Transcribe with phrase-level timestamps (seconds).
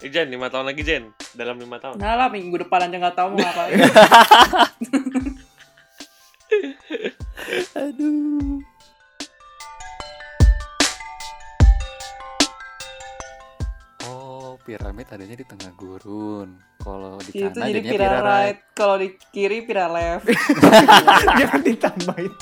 [0.00, 1.12] Jen, lima tahun lagi Jen.
[1.36, 2.00] Dalam lima tahun.
[2.00, 3.76] Nah lah minggu depan aja nggak tahu mau ngapain.
[7.84, 8.64] Aduh.
[14.08, 16.56] Oh, piramid adanya di tengah gurun.
[16.80, 18.58] Kalau di kanan jadi pira pira right, right.
[18.72, 20.24] kalau di kiri pira left.
[21.44, 22.32] Jangan ditambahin.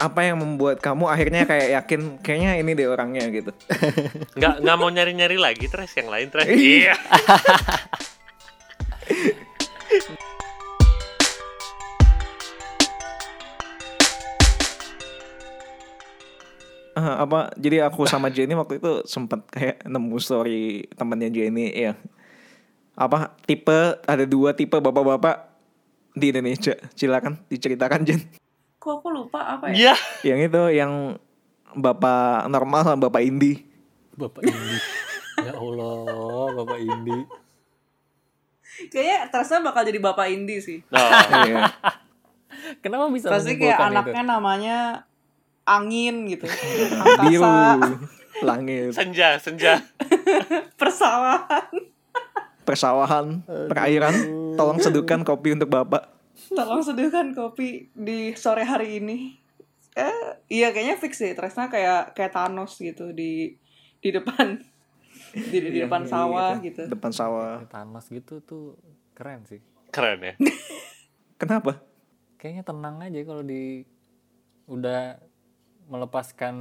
[0.00, 3.52] Apa yang membuat kamu akhirnya kayak yakin kayaknya ini deh orangnya gitu.
[4.40, 6.48] Nggak nggak mau nyari-nyari lagi Tres yang lain Tres.
[6.48, 6.96] Iya.
[17.00, 21.96] Eh, apa jadi aku sama Jenny waktu itu sempat kayak nemu story temannya Jenny ya
[22.92, 25.48] apa tipe ada dua tipe bapak-bapak
[26.12, 28.20] di Indonesia silakan diceritakan Jen
[28.80, 29.92] Kok aku lupa apa ya?
[29.92, 29.94] Iya.
[30.24, 30.92] yang itu yang
[31.70, 33.68] bapak normal sama bapak indie
[34.10, 34.76] Bapak Indi.
[35.40, 37.18] ya Allah, Bapak Indi.
[38.88, 40.78] Kayaknya Tresna bakal jadi bapak Indi sih.
[40.88, 41.68] Oh, Iya.
[42.80, 44.78] Kenapa bisa Pasti kayak anaknya namanya
[45.64, 46.44] angin gitu.
[47.24, 47.88] biru Angkasa,
[48.42, 49.80] langit senja, senja.
[50.80, 51.68] persawahan.
[52.60, 54.14] persawahan perairan
[54.54, 56.06] tolong seduhkan kopi untuk bapak
[56.50, 59.36] Tolong seduhkan kopi di sore hari ini.
[59.94, 61.34] Eh, iya kayaknya fix sih.
[61.34, 63.54] Tresna kayak kayak Thanos gitu di
[64.00, 64.56] di depan
[65.30, 66.82] di, di Iya, depan iya, sawah gitu.
[66.82, 66.82] gitu.
[66.90, 68.78] depan sawah Thanos gitu tuh
[69.12, 69.60] keren sih.
[69.90, 70.34] Keren ya.
[71.40, 71.82] kenapa
[72.40, 73.84] Kayaknya tenang aja kalau di
[74.64, 75.20] udah
[75.90, 76.54] melepaskan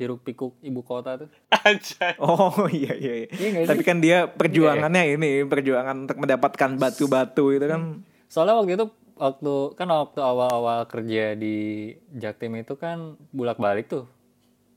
[0.00, 1.30] hiruk pikuk ibu kota tuh.
[1.62, 2.16] Anjay.
[2.18, 3.28] oh iya iya, iya.
[3.30, 8.02] Iya tapi kan dia perjuangannya ini perjuangan untuk mendapatkan batu-batu itu kan
[8.32, 14.06] Soalnya waktu itu waktu kan waktu awal-awal kerja di Jaktim itu kan bulak-balik tuh.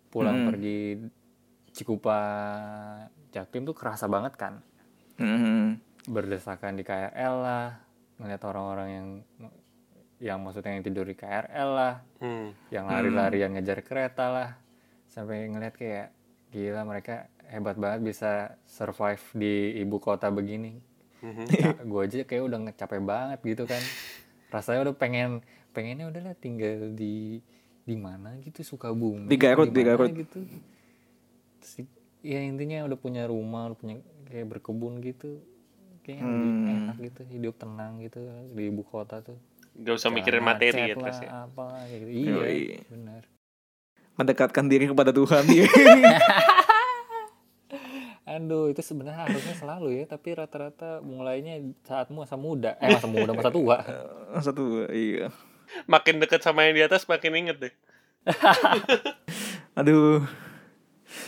[0.09, 0.99] Pulang pergi
[1.71, 2.19] Cikupa
[3.29, 4.63] Jaktim tuh kerasa banget kan.
[5.19, 5.79] Mhm.
[6.07, 7.75] Berdesakan di KRL lah,
[8.15, 9.07] ngeliat orang-orang yang
[10.15, 12.55] yang maksudnya yang tidur di KRL lah, Hmm.
[12.71, 14.49] yang lari-larian ngejar kereta lah.
[15.11, 16.15] Sampai ngeliat kayak
[16.49, 18.31] gila mereka hebat banget bisa
[18.63, 20.79] survive di ibu kota begini.
[21.81, 23.81] gue aja kayak udah ngecapek banget gitu kan
[24.47, 25.41] rasanya udah pengen
[25.71, 27.41] pengennya udahlah tinggal di
[27.81, 30.09] di mana gitu Sukabumi Di Garut, di mana Garut.
[30.11, 30.39] gitu
[31.59, 31.73] Terus,
[32.19, 33.95] ya intinya udah punya rumah udah punya
[34.25, 35.41] kayak berkebun gitu
[35.99, 36.69] lebih Hmm.
[36.85, 39.37] enak gitu hidup tenang gitu di ibu kota tuh
[39.75, 41.43] Gak usah mikirin materi ya Tres ya.
[41.43, 42.61] apa kayak gitu iya Yoi.
[42.87, 43.21] benar
[44.15, 45.65] mendekatkan diri kepada Tuhan iya.
[48.35, 51.55] Aduh, itu sebenarnya harusnya selalu ya, tapi rata-rata mulainya
[51.87, 53.79] saat masa muda, eh masa muda, masa tua.
[54.45, 55.31] satu iya
[55.87, 57.73] Makin deket sama yang di atas makin inget deh.
[59.77, 60.23] aduh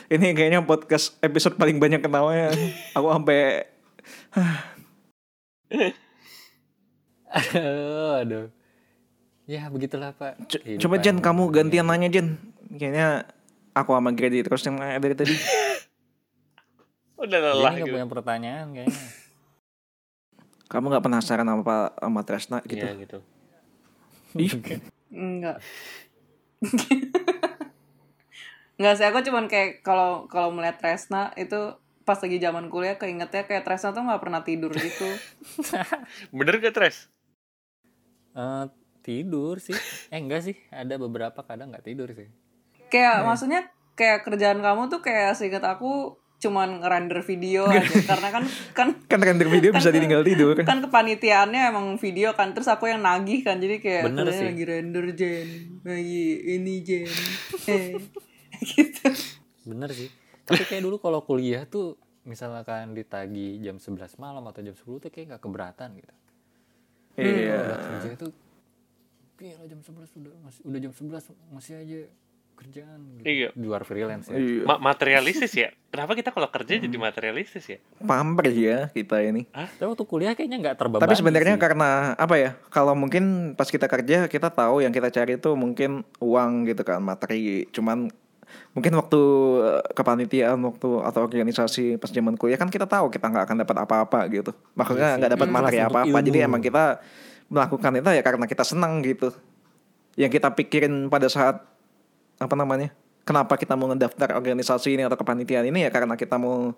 [0.10, 2.50] ini kayaknya podcast episode paling banyak ketawanya
[2.92, 3.70] aku sampai
[7.28, 8.46] aduh, aduh.
[9.48, 10.44] Ya, begitulah, Pak.
[10.44, 10.82] Co- Kehidupan.
[10.84, 12.36] coba Jen kamu gantian nanya Jen
[12.68, 13.30] kayaknya
[13.72, 15.36] aku sama Grady terus yang nanya dari tadi
[17.18, 17.94] Udah lelah ini gitu.
[17.94, 18.94] punya pertanyaan kayaknya.
[20.72, 23.18] kamu nggak penasaran apa sama Tresna gitu Iya gitu.
[25.08, 25.58] Enggak.
[28.78, 31.74] Enggak sih, aku cuman kayak kalau kalau melihat Tresna itu
[32.04, 35.08] pas lagi zaman kuliah keingetnya kayak Tresna tuh nggak pernah tidur gitu.
[36.32, 37.08] Bener gak Tres?
[38.32, 38.66] Eh,
[39.02, 39.76] tidur sih.
[40.08, 40.56] Eh, enggak sih.
[40.70, 42.28] Ada beberapa kadang nggak tidur sih.
[42.88, 47.82] kayak maksudnya kayak kerjaan kamu tuh kayak seingat aku cuman ngerender video aja.
[48.06, 48.44] Karena kan
[48.78, 50.54] kan kan render video bisa ditinggal tidur.
[50.62, 54.46] kan kepanitiaannya emang video kan terus aku yang nagih kan jadi kayak Bener sih.
[54.46, 55.50] lagi render Jen.
[55.82, 56.24] Lagi
[56.58, 57.10] ini Jen.
[57.68, 59.10] Eh gitu.
[59.66, 60.10] Bener sih.
[60.48, 65.10] Tapi kayak dulu kalau kuliah tuh misalkan ditagi jam 11 malam atau jam 10 tuh
[65.10, 66.14] kayak nggak keberatan gitu.
[67.18, 67.60] iya.
[67.66, 68.28] Udah kerja itu
[69.38, 72.02] gila jam 11 udah masih udah jam 11 masih aja
[72.58, 73.24] kerjaan gitu.
[73.24, 73.50] Iya.
[73.54, 74.36] Di luar freelance ya.
[74.36, 75.70] iya Ma- materialistis ya.
[75.88, 77.80] Kenapa kita kalau kerja jadi materialistis ya?
[78.00, 81.04] pamper ya kita ini Tapi waktu kuliah kayaknya nggak terbebani.
[81.04, 81.62] Tapi sebenarnya sih.
[81.62, 82.58] karena apa ya?
[82.68, 83.24] Kalau mungkin
[83.54, 87.70] pas kita kerja kita tahu yang kita cari itu mungkin uang gitu kan, materi.
[87.70, 88.10] Cuman
[88.72, 89.22] mungkin waktu
[89.60, 93.78] eh, kepanitiaan waktu atau organisasi pas zaman kuliah kan kita tahu kita nggak akan dapat
[93.80, 94.52] apa-apa gitu.
[94.74, 95.56] Maksudnya nggak dapat Hmm.
[95.56, 96.18] materi apa-apa.
[96.22, 97.00] Jadi emang kita
[97.48, 99.32] melakukan itu ya karena kita senang gitu.
[100.16, 101.62] Yang kita pikirin pada saat
[102.38, 102.94] apa namanya?
[103.22, 106.72] Kenapa kita mau ngedaftar organisasi ini atau kepanitiaan ini ya karena kita mau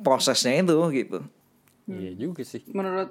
[0.00, 1.18] prosesnya itu gitu.
[1.90, 2.62] Iya juga sih.
[2.70, 3.10] menurut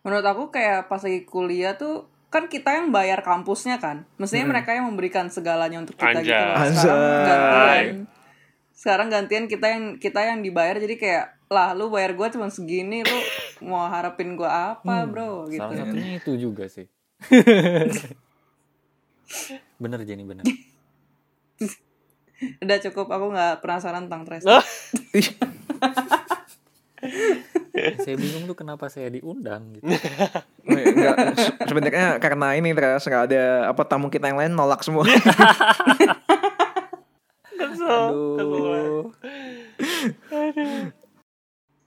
[0.00, 4.70] menurut aku kayak pas lagi kuliah tuh kan kita yang bayar kampusnya kan mestinya mereka
[4.70, 6.78] yang memberikan segalanya untuk kita gitu loh Anjay.
[6.78, 7.26] sekarang Anjay.
[7.26, 8.06] gantian
[8.70, 13.02] sekarang gantian kita yang kita yang dibayar jadi kayak lah lu bayar gue cuma segini
[13.02, 13.18] lu
[13.66, 16.86] mau harapin gue apa bro gitu Salah satunya itu juga sih.
[19.82, 20.46] bener Jenny bener.
[22.40, 24.44] Udah cukup aku nggak penasaran tentang Tres
[27.96, 29.88] saya bingung tuh kenapa saya diundang gitu.
[30.62, 35.04] enggak, se- sebenarnya karena ini terus nggak ada apa tamu kita yang lain nolak semua.
[37.80, 39.12] Aduh.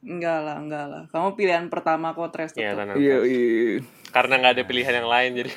[0.04, 3.30] enggak lah enggak lah kamu pilihan pertama kok Tres ya tetap tenang Iya, Tres.
[3.30, 3.80] iya.
[4.12, 5.52] karena nggak ada pilihan yang lain jadi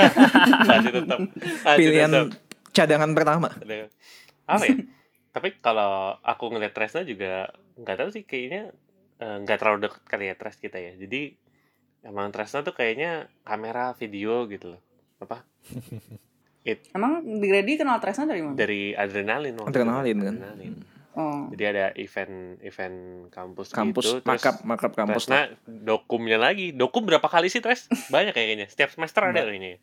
[0.68, 1.18] masih tetap
[1.60, 2.28] masih Pilihan tetap.
[2.74, 3.48] Cadangan pertama.
[4.44, 4.76] Apa ya?
[5.34, 8.74] Tapi kalau aku ngeliat Tresna juga nggak tahu sih kayaknya
[9.22, 10.92] eh, nggak terlalu deket kali ya Tres kita ya.
[10.98, 11.34] Jadi
[12.04, 14.82] emang Tresna tuh kayaknya kamera video gitu loh.
[15.22, 15.42] Apa?
[16.96, 18.56] Emang di Grady kenal Tresna dari mana?
[18.56, 19.68] Dari adrenalin waktu.
[19.68, 20.34] Adrenalin, kan?
[20.40, 20.74] Adrenalin.
[21.12, 21.52] oh.
[21.52, 22.98] Jadi ada event event
[23.28, 25.28] kampus, Kampus gitu makap makap kampus.
[25.28, 26.72] Tresna dokumnya lagi.
[26.72, 28.66] Dokum berapa kali sih Tres banyak ya kayaknya.
[28.72, 29.76] Setiap semester ada kayaknya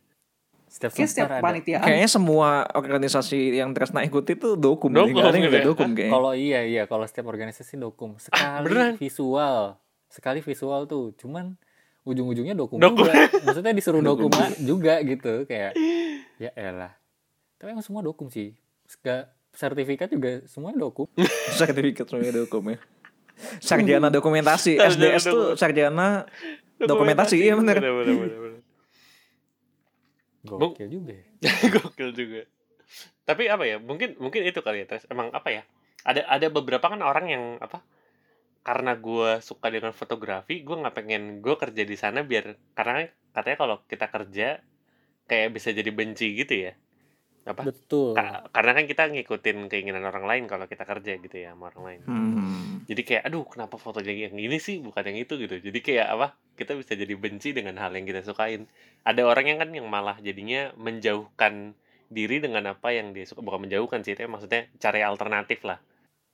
[0.72, 1.44] Setiap Kayak semester setiap ada.
[1.44, 4.88] panitiaan Kayaknya semua organisasi yang Tresna ikuti tuh dokum.
[4.88, 5.66] Dokum, gitu ya?
[5.68, 6.16] dokum kayaknya.
[6.16, 8.96] Kalau iya iya kalau setiap organisasi dokum sekali beneran?
[8.96, 9.76] visual
[10.08, 11.56] sekali visual tuh cuman
[12.02, 13.04] ujung-ujungnya dokum, Dokum.
[13.04, 13.14] juga
[13.46, 15.72] maksudnya disuruh dokum juga gitu kayak
[16.36, 16.98] ya elah
[17.56, 21.06] tapi emang semua dokum sih Sega- sertifikat juga semuanya dokum
[21.60, 22.78] Sertifikat semuanya dokum ya.
[23.60, 24.76] Sarjana dokumentasi.
[24.78, 26.26] SDS tuh sarjana
[26.78, 27.38] dokumentasi.
[27.38, 27.78] Iya bener.
[27.78, 28.40] bener, bener, bener, bener.
[28.42, 28.51] Bung.
[30.46, 31.26] Gokil juga ya.
[31.78, 32.42] Gokil juga.
[33.24, 33.78] Tapi apa ya?
[33.78, 35.06] Mungkin mungkin itu kali ya, Tres.
[35.08, 35.64] Emang apa ya?
[36.02, 37.86] Ada ada beberapa kan orang yang apa?
[38.62, 43.58] Karena gue suka dengan fotografi, gue nggak pengen gue kerja di sana biar karena katanya
[43.58, 44.48] kalau kita kerja
[45.26, 46.74] kayak bisa jadi benci gitu ya.
[47.42, 47.66] Apa?
[47.66, 51.74] betul Ka- karena kan kita ngikutin keinginan orang lain kalau kita kerja gitu ya sama
[51.74, 52.02] orang lain.
[52.06, 52.86] Hmm.
[52.86, 55.56] Jadi kayak aduh kenapa fotonya yang ini sih bukan yang itu gitu.
[55.58, 56.28] Jadi kayak apa?
[56.54, 58.70] Kita bisa jadi benci dengan hal yang kita sukain.
[59.02, 61.74] Ada orang yang kan yang malah jadinya menjauhkan
[62.12, 65.80] diri dengan apa yang dia suka bukan menjauhkan sih, tapi maksudnya cari alternatif lah.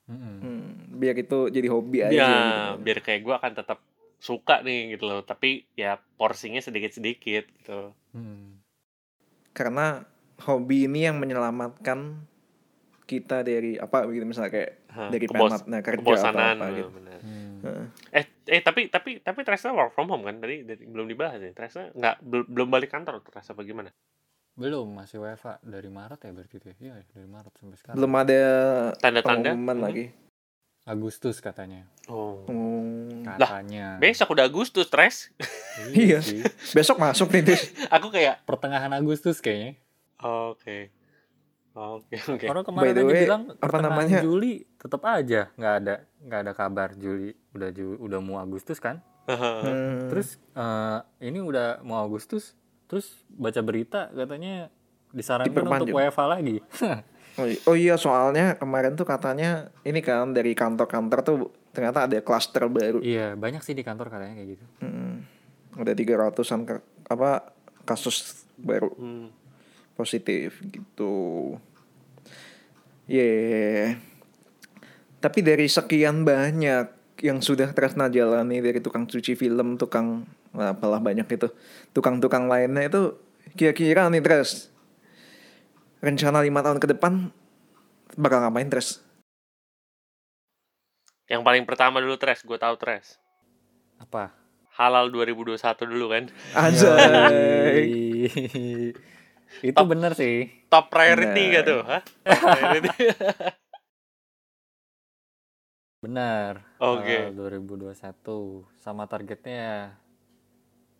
[0.09, 0.35] Mm-mm.
[0.41, 0.67] Hmm.
[0.97, 2.11] Biar itu jadi hobi aja.
[2.11, 2.83] Ya, gitu.
[2.83, 3.79] biar kayak gue akan tetap
[4.17, 5.21] suka nih gitu loh.
[5.21, 7.93] Tapi ya porsinya sedikit-sedikit gitu.
[8.11, 8.59] Hmm.
[9.53, 10.01] Karena
[10.39, 12.21] hobi ini yang menyelamatkan
[13.03, 16.89] kita dari apa gitu misalnya kayak Hah, dari kebos- penatnya kerja atau kebosanan apa gitu.
[16.91, 17.19] bener.
[17.19, 17.55] Hmm.
[17.57, 17.85] Heeh.
[18.13, 21.51] Eh, eh tapi tapi tapi Tresna work from home kan tadi, belum dibahas ya.
[21.51, 23.89] Tresna nggak bel- belum balik kantor Tresna bagaimana?
[24.53, 28.41] belum masih WFA dari Maret ya berarti tuh iya dari Maret sampai sekarang Belum ada
[28.97, 29.53] Tanda-tanda?
[29.53, 29.85] pengumuman Mhm.
[29.85, 30.05] lagi.
[30.83, 32.41] Agustus katanya Oh.
[32.43, 33.21] Hmm.
[33.21, 35.29] katanya Besok udah Agustus, Tres.
[35.91, 36.19] Iya.
[36.25, 36.41] sih.
[36.71, 37.45] Besok masuk nih.
[37.95, 39.77] Aku kayak pertengahan Agustus kayaknya
[40.19, 40.89] Oke.
[41.71, 42.45] Oke, oke.
[42.45, 44.17] Orang By kemarin the aja way, bilang apa namanya?
[44.19, 49.01] Juli tetap aja nggak ada nggak ada kabar Juli udah Ju- udah mau Agustus kan
[49.27, 50.07] Hmm.
[50.07, 52.55] terus eh, ini udah mau Agustus
[52.85, 54.71] terus baca berita katanya
[55.11, 55.51] disarankan
[55.83, 55.91] untuk.
[55.93, 56.63] WFA lagi
[57.37, 61.37] Oh, Oh iya soalnya kemarin tuh katanya ini kan dari kantor-kantor tuh
[61.69, 62.97] ternyata ada klaster baru.
[62.99, 65.27] iya banyak sih di kantor katanya kayak gitu Hmm.
[65.75, 67.51] Ada 300-an ke- apa
[67.83, 69.27] kasus baru Hmm.
[69.97, 71.57] Positif gitu.
[73.09, 73.97] Yeah.
[75.17, 76.93] Tapi dari sekian banyak
[77.25, 81.49] yang sudah Tresna jalani dari tukang cuci film, tukang apalah banyak itu,
[81.97, 83.17] tukang-tukang lainnya itu
[83.57, 84.69] kira-kira nih Tres
[85.97, 87.33] rencana lima tahun ke depan
[88.13, 89.01] bakal ngapain Tres?
[91.27, 93.17] Yang paling pertama dulu Tres, gue tahu Tres.
[93.97, 94.29] apa
[94.77, 95.57] Halal 2021
[95.89, 96.29] dulu kan.
[96.53, 97.89] Anjay.
[99.61, 101.53] Itu bener sih Top priority Bener.
[101.53, 101.81] gak tuh?
[101.81, 102.01] Hah?
[102.23, 102.89] Top priority.
[105.99, 107.15] benar Oke.
[107.25, 107.97] Halal 2021
[108.77, 109.97] sama targetnya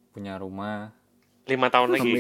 [0.10, 0.92] punya rumah
[1.46, 2.12] Lima tahun lagi.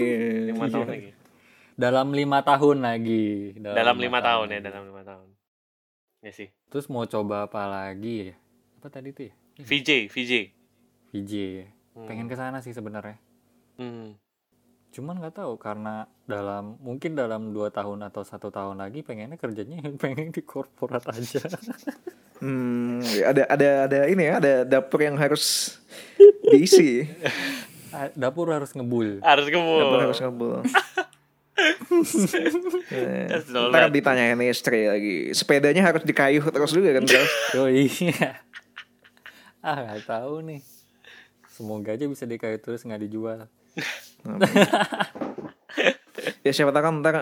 [0.47, 0.71] Lima Iya.
[0.71, 1.09] tahun lagi.
[1.77, 5.27] dalam lima tahun lagi Dalam lima tahun ya, dalam lima tahun.
[6.19, 6.49] Ya sih.
[6.67, 8.35] terus mau coba apa lagi ya
[8.77, 10.33] apa tadi tuh ya VJ, VJ.
[11.09, 11.65] VJ ya.
[11.93, 12.05] Hmm.
[12.05, 13.17] pengen ke sana sih sebenarnya
[13.75, 14.17] Hmm.
[14.97, 15.93] Cuman nggak tahu karena
[16.25, 21.45] dalam mungkin dalam dua tahun atau satu tahun lagi pengennya kerjanya pengen di korporat aja
[22.37, 25.73] Hmm, ada ada ada ini ya, ada dapur yang harus
[26.53, 27.01] diisi.
[28.13, 29.97] Dapur harus ngebul Harus Dapur kebul.
[30.05, 30.61] harus ngebul.
[33.49, 35.33] All Ntar ditanyain istri lagi.
[35.33, 37.23] Sepedanya harus dikayuh terus juga kan, Bro?
[37.57, 38.37] oh iya
[39.57, 40.61] ah nggak tahu nih
[41.49, 43.49] semoga aja bisa dikayu terus nggak dijual
[46.45, 47.15] ya siapa tahu kan ntar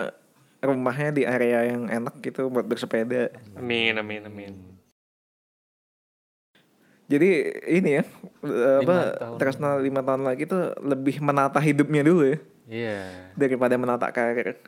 [0.62, 3.30] rumahnya di area yang enak gitu buat bersepeda.
[3.54, 4.52] Amin, amin, amin.
[7.06, 7.28] Jadi
[7.70, 8.04] ini ya
[8.42, 8.96] eh, apa.
[9.38, 12.98] Tresna lima tahun lagi tuh lebih menata hidupnya dulu ya Iya,
[13.38, 14.58] daripada menata karir.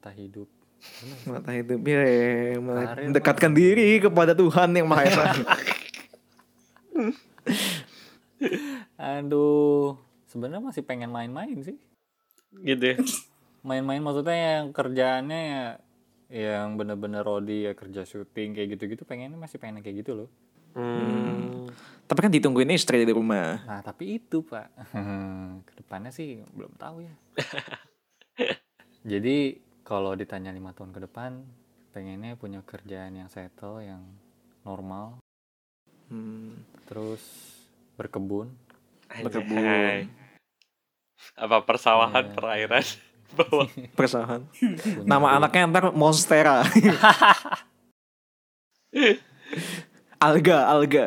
[0.00, 0.48] tak hidup.
[1.28, 5.24] Menata hidupnya ya, mendekatkan diri kepada Tuhan yang Maha Esa.
[8.96, 10.00] Aduh,
[10.30, 11.74] sebenarnya masih pengen main-main sih.
[12.62, 12.96] Gitu ya.
[13.66, 15.66] Main-main maksudnya yang kerjaannya ya
[16.30, 20.30] yang bener-bener Rodi ya kerja syuting kayak gitu-gitu pengennya masih pengen kayak gitu loh.
[20.78, 21.66] Hmm.
[22.06, 23.66] Tapi kan ditungguin istri di rumah.
[23.66, 24.70] Nah tapi itu pak,
[25.66, 27.14] ke depannya sih belum tahu ya.
[29.10, 31.42] Jadi kalau ditanya lima tahun ke depan,
[31.90, 34.06] pengennya punya kerjaan yang settle, yang
[34.62, 35.18] normal,
[36.10, 36.58] Hmm.
[36.90, 37.22] terus
[37.94, 38.50] berkebun.
[39.22, 40.10] Berkebun.
[41.36, 42.34] Apa persawahan, Iya.
[42.34, 42.84] perairan,
[43.38, 43.68] bawah.
[43.98, 44.40] Persahan.
[44.50, 46.66] punya Nama anaknya ntar Monstera.
[50.18, 51.04] alga, alga.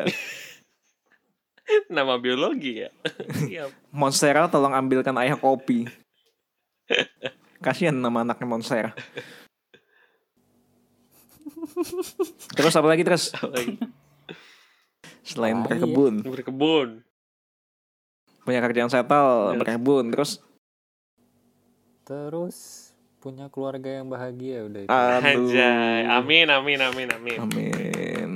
[1.88, 2.90] Nama biologi ya.
[3.44, 3.64] Iya.
[3.88, 5.88] Monstera tolong ambilkan ayah kopi.
[7.60, 8.92] Kasihan nama anaknya Monstera.
[12.54, 13.76] terus apa lagi terus Lagi.
[15.24, 17.02] selain berkebun Berkebun.
[18.44, 19.58] Punya kerjaan settle Yes.
[19.60, 20.30] berkebun terus
[22.04, 22.56] Terus
[23.16, 24.92] punya keluarga yang bahagia udah itu.
[24.92, 26.04] Anjay.
[26.04, 27.38] Amin, amin, amin, amin.
[27.40, 28.30] amin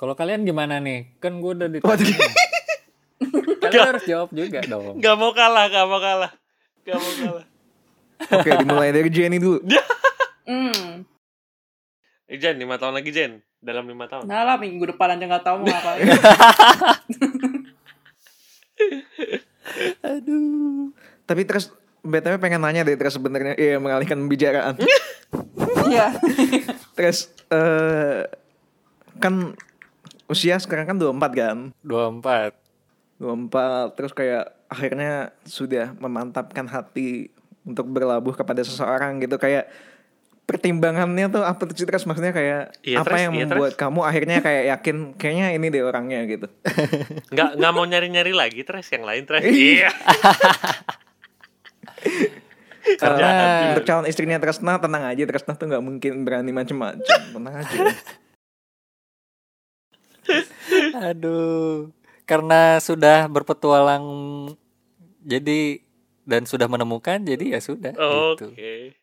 [0.00, 1.12] Kalau kalian gimana nih?
[1.20, 1.92] Kan gue udah ditanya.
[3.68, 4.96] kalian harus jawab juga dong.
[4.96, 6.32] Gak mau kalah, gak mau kalah.
[6.88, 7.46] Gak mau kalah.
[8.40, 9.60] oke dimulai dari Jenny dulu.
[12.24, 13.44] Eh, Jen, 5 tahun lagi, Jen.
[13.60, 14.24] Dalam 5 tahun.
[14.24, 16.06] Nah lah minggu depan aja nggak tahu mau ngapain.
[20.00, 20.92] Aduh.
[21.28, 21.70] tapi terus
[22.00, 24.78] btw pengen nanya deh terus sebenarnya iya mengalihkan pembicaraan
[25.88, 26.16] Iya.
[26.96, 28.24] terus eh
[29.20, 29.52] kan
[30.28, 32.56] usia sekarang kan 24 kan 24.
[33.20, 37.32] 24 terus kayak akhirnya sudah memantapkan hati
[37.64, 39.68] untuk berlabuh kepada seseorang gitu kayak
[40.48, 44.00] pertimbangannya tuh apa tuh sih terus maksudnya kayak Iya, apa Tres, yang iya, membuat kamu
[44.00, 46.48] akhirnya kayak yakin kayaknya ini deh orangnya gitu
[47.36, 48.88] Gak, gak mau nyari-nyari lagi, Tres.
[48.88, 49.44] Yang lain, Tres.
[49.44, 49.92] Iya.
[52.96, 57.54] Karena Eh, untuk calon istrinya Tresna tenang aja Tresna tuh nggak mungkin berani macem-macem tenang
[57.60, 57.76] aja
[61.12, 61.92] aduh.
[62.24, 64.04] Karena sudah berpetualang
[65.20, 65.84] jadi
[66.24, 68.96] dan sudah menemukan jadi ya sudah Oke.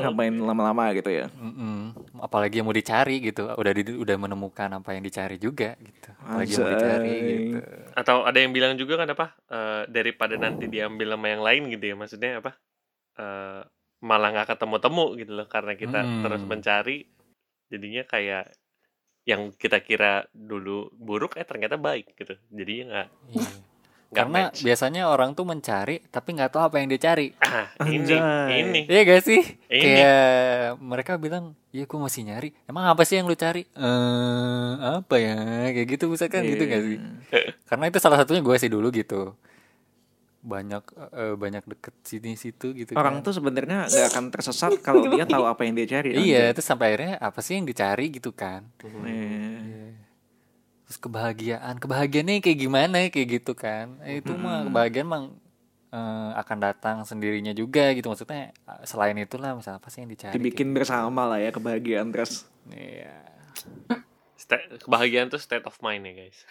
[0.00, 1.92] Ngapain lama-lama gitu ya Mm-mm.
[2.20, 3.48] Apalagi yang mau dicari gitu.
[3.48, 6.12] Udah di, udah menemukan apa yang dicari juga gitu.
[6.20, 7.58] Apalagi yang mau dicari gitu.
[7.96, 9.26] Atau ada yang bilang juga kan apa?
[9.48, 11.94] eh, daripada nanti diambil sama yang lain gitu ya.
[11.96, 12.52] Maksudnya apa?
[13.16, 13.60] eh,
[14.04, 15.46] malah nggak ketemu-temu gitu loh.
[15.48, 16.20] Karena kita Hmm.
[16.20, 16.98] terus mencari.
[17.72, 18.44] Jadinya kayak
[19.24, 22.36] yang kita kira dulu buruk eh ternyata baik gitu.
[22.52, 23.08] Jadinya nggak
[24.10, 24.26] Iya.
[24.26, 24.66] Karena match.
[24.66, 27.30] biasanya orang tuh mencari tapi nggak tahu apa yang dia cari.
[27.38, 28.18] Ah, ini Anjay.
[28.58, 29.40] ini Iya gak sih?
[29.70, 29.82] Ini.
[29.86, 33.62] Kayak mereka bilang, "Iya, gue masih nyari." Emang apa sih yang lu cari?
[33.70, 35.38] Eh, apa ya?
[35.70, 36.98] Kayak gitu misalkan gitu gak sih?
[37.70, 39.38] Karena itu salah satunya gue sih dulu gitu.
[40.42, 42.98] Banyak eh, banyak deket sini situ gitu.
[42.98, 43.30] orang kan.
[43.30, 46.96] tuh sebenarnya nggak akan tersesat kalau dia tahu apa yang dia cari Iya, terus sampai
[46.96, 48.66] akhirnya apa sih yang dicari gitu kan?
[48.82, 49.04] Hmm.
[49.06, 49.99] Iya.
[50.90, 54.02] Terus kebahagiaan, kebahagiaannya kayak gimana kayak gitu kan?
[54.02, 55.38] Eh, itu mah kebahagiaan mang
[55.94, 60.34] eh, akan datang sendirinya juga gitu maksudnya eh, selain itulah misalnya apa sih yang dicari?
[60.34, 62.74] dibikin bersama lah ya kebahagiaan terus gitu.
[62.74, 63.14] Iya.
[64.82, 66.42] Kebahagiaan tuh state of mind ya guys.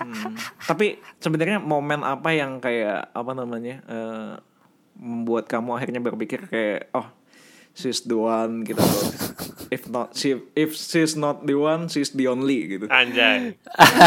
[0.00, 0.40] Hmm.
[0.72, 4.32] Tapi sebenarnya momen apa yang kayak apa namanya eh,
[4.96, 7.12] membuat kamu akhirnya berpikir kayak oh
[7.76, 9.31] she's the one gitu loh.
[9.72, 12.84] If not she if she's not the one she's the only gitu.
[12.86, 13.56] Anjay.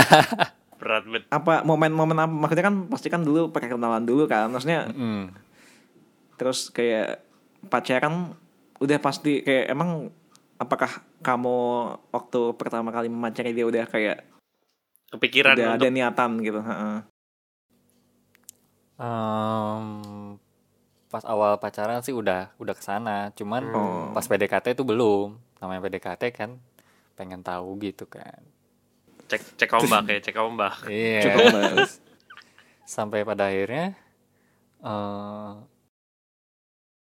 [0.80, 1.26] Berat banget.
[1.28, 5.34] Apa momen-momen apa maksudnya kan pasti kan dulu pakai kenalan dulu kan maksudnya Mm.
[6.36, 7.26] terus kayak
[7.66, 8.36] pacaran
[8.78, 10.12] udah pasti kayak emang
[10.56, 11.58] apakah kamu
[12.12, 14.22] waktu pertama kali memacari dia udah kayak
[15.10, 16.98] Kepikiran udah ada untuk niatan gitu heeh.
[18.96, 19.86] Em,
[21.08, 24.06] pas awal pacaran sih udah udah ke sana, cuman Oh.
[24.12, 25.36] pas PDKT itu belum.
[25.60, 26.60] Namanya PDKT kan
[27.14, 28.40] pengen tahu gitu kan.
[29.26, 30.76] cek cek ombak ya, cek ombak.
[30.86, 31.24] Iya.
[32.86, 33.98] Sampai pada akhirnya
[34.80, 35.52] eh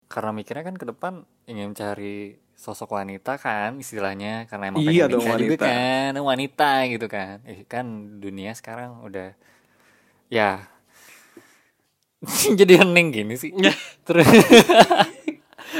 [0.09, 1.13] karena mikirnya kan ke depan
[1.45, 5.65] ingin cari sosok wanita kan istilahnya karena emang Iya pengen dong, nikah juga wanita.
[5.69, 7.85] kan wanita gitu kan eh, kan
[8.19, 9.31] dunia sekarang udah
[10.27, 10.65] ya
[12.59, 13.53] jadi hening gini sih
[14.09, 14.27] terus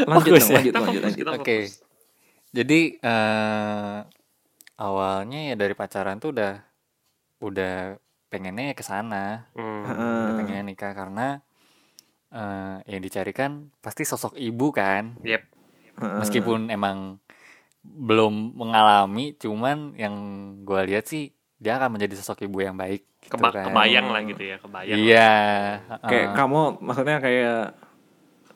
[0.08, 0.56] Lanjut dong, ya?
[0.62, 1.26] lanjut, lanjut, lanjut.
[1.36, 1.58] Oke.
[1.68, 1.89] fokus.
[2.50, 3.98] Jadi eh
[4.76, 6.54] awalnya ya dari pacaran tuh udah
[7.40, 7.76] udah
[8.30, 9.86] pengennya ke sana, Hmm.
[9.86, 10.38] udah Heeh.
[10.38, 11.42] pengennya nikah karena
[12.30, 15.18] eh yang dicari kan pasti sosok ibu kan.
[15.22, 15.44] Yep.
[16.00, 17.20] Meskipun emang
[17.82, 20.16] belum mengalami, cuman yang
[20.64, 23.66] gua lihat sih dia akan menjadi sosok ibu yang baik gitu Keba- kan.
[23.68, 24.96] kebayang lah gitu ya, kebayang.
[24.96, 25.32] Iya.
[26.02, 26.26] Kayak heeh.
[26.34, 27.62] kamu maksudnya kayak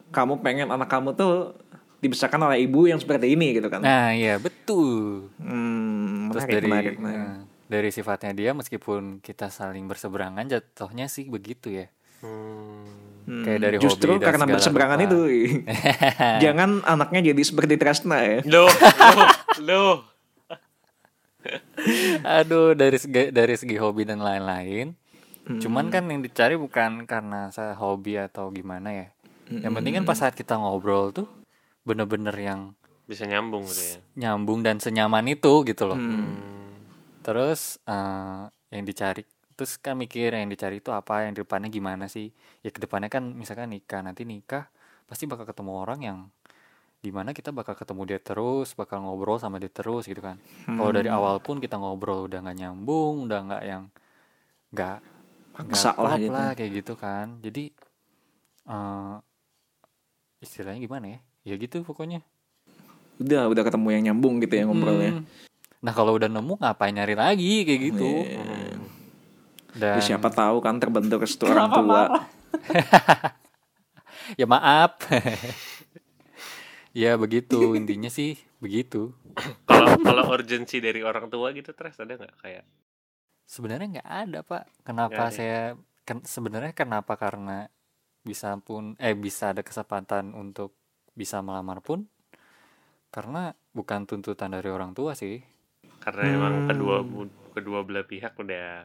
[0.09, 1.57] kamu pengen anak kamu tuh
[2.03, 3.79] dibesarkan oleh ibu yang seperti ini gitu kan.
[3.79, 5.31] Nah, iya betul.
[5.39, 7.23] Hmm, Terus menarik, dari menarik, menarik.
[7.23, 11.87] eh, dari sifatnya dia meskipun kita saling berseberangan jatuhnya sih begitu ya.
[12.19, 12.83] Hmm.
[13.23, 15.07] Hmm, kayak dari Justru hobi karena berseberangan rupa.
[15.07, 15.19] itu.
[16.43, 18.39] Jangan anaknya jadi seperti Tresna ya.
[18.43, 19.31] Loh, loh,
[19.63, 19.95] loh.
[22.23, 24.95] Aduh, dari segi dari segi hobi dan lain-lain.
[25.43, 29.07] Cuman kan yang dicari bukan karena saya hobi atau gimana ya.
[29.49, 31.27] Yang penting kan pas saat kita ngobrol tuh
[31.83, 32.61] bener-bener yang
[33.03, 33.99] Bisa nyambung gitu ya.
[34.15, 35.99] nyambung dan senyaman itu gitu loh.
[35.99, 36.39] Hmm.
[37.23, 42.33] Terus eh, yang dicari terus kan mikir yang dicari itu apa, yang depannya gimana sih?
[42.65, 44.65] Ya ke depannya kan misalkan nikah, nanti nikah
[45.05, 46.19] pasti bakal ketemu orang yang
[47.03, 50.39] di mana kita bakal ketemu dia terus, bakal ngobrol sama dia terus gitu kan.
[50.63, 53.83] Kalau dari awal pun kita ngobrol udah nggak nyambung, udah nggak yang
[54.71, 54.97] nggak
[55.53, 56.31] nggak lah gitu.
[56.33, 57.43] lah kayak gitu kan.
[57.43, 57.75] Jadi
[58.71, 59.15] eh
[60.39, 61.19] istilahnya gimana ya?
[61.43, 62.23] Ya gitu pokoknya.
[63.19, 65.21] Udah, udah ketemu yang nyambung gitu ya ngobrolnya.
[65.21, 65.25] Hmm.
[65.83, 68.09] Nah kalau udah nemu ngapain nyari lagi kayak gitu.
[68.23, 68.41] Iya.
[69.73, 72.03] Dan Ya, siapa tahu kan terbentuk restu orang tua.
[74.39, 74.95] ya maaf.
[77.03, 79.11] ya begitu intinya sih begitu.
[79.65, 82.63] Kalau kalau urgensi dari orang tua gitu terus ada nggak kayak
[83.43, 84.63] Sebenarnya nggak ada pak.
[84.87, 85.35] Kenapa ada.
[85.35, 85.75] saya
[86.07, 87.67] ken- sebenarnya kenapa karena
[88.23, 90.79] bisa pun eh bisa ada kesempatan untuk
[91.13, 92.05] bisa melamar pun
[93.07, 95.41] karena bukan tuntutan dari orang tua sih.
[95.99, 96.67] karena emang Hmm.
[96.67, 98.83] kedua bu- kedua belah pihak udah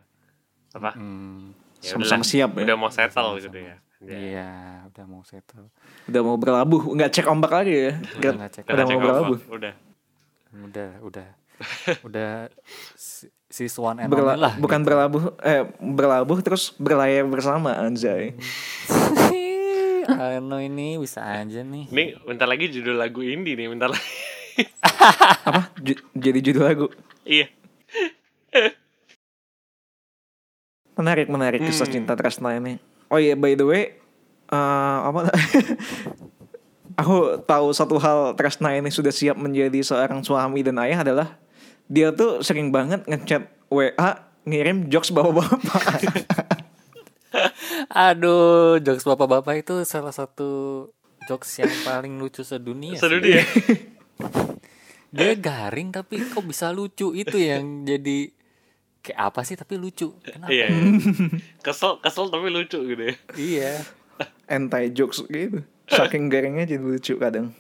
[0.71, 0.91] apa?
[0.95, 2.63] Hmm, Ya Sama-sama siap ya.
[2.65, 3.39] Udah mau settle Sama-sama.
[3.41, 3.77] gitu ya.
[4.01, 4.15] Ya.
[4.15, 4.51] Iya,
[4.87, 5.67] udah mau settle.
[6.05, 7.93] Udah mau berlabuh, nggak cek ombak lagi ya.
[8.15, 8.65] Udah nggak cek.
[8.65, 9.35] Udah Udah cek mau berlabuh.
[9.37, 9.75] ombak, Udah.
[10.61, 11.29] Udah, udah.
[12.03, 12.31] udah
[12.95, 14.53] si- siswan and Berla- lah.
[14.55, 14.87] bukan gitu.
[14.87, 18.39] berlabuh eh berlabuh terus berlayar bersama anjay.
[20.09, 21.93] Ano ini bisa aja nih.
[21.93, 24.09] Nih, bentar lagi judul lagu indie nih, bentar lagi.
[25.49, 25.69] Apa?
[25.79, 26.87] Ju- jadi judul lagu.
[27.23, 27.47] iya.
[30.97, 31.95] Menarik, menarik kisah Hmm.
[31.95, 32.81] cinta Tresna ini.
[33.07, 33.95] Oh iya, by the way,
[34.49, 35.31] eh, apa?
[37.01, 41.29] Aku tahu satu hal Tresna ini sudah siap menjadi seorang suami dan ayah adalah
[41.87, 44.11] dia tuh sering banget ngechat WA
[44.43, 46.03] ngirim jokes bapak-bapak.
[47.89, 50.85] Aduh, jokes bapak-bapak itu salah satu
[51.25, 53.01] jokes yang paling lucu sedunia.
[53.01, 53.41] Seru dia.
[55.13, 58.29] Garing tapi kok bisa lucu itu yang jadi
[59.01, 60.13] kayak apa sih tapi lucu.
[60.21, 60.53] Kenapa?
[60.53, 60.69] Iya.
[60.69, 60.85] iya.
[61.65, 63.15] Kesel, kesel tapi lucu gitu ya.
[63.41, 63.73] Iya.
[64.53, 65.65] Anti jokes gitu.
[65.89, 67.57] Saking garingnya jadi lucu kadang.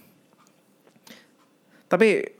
[1.88, 2.36] Tapi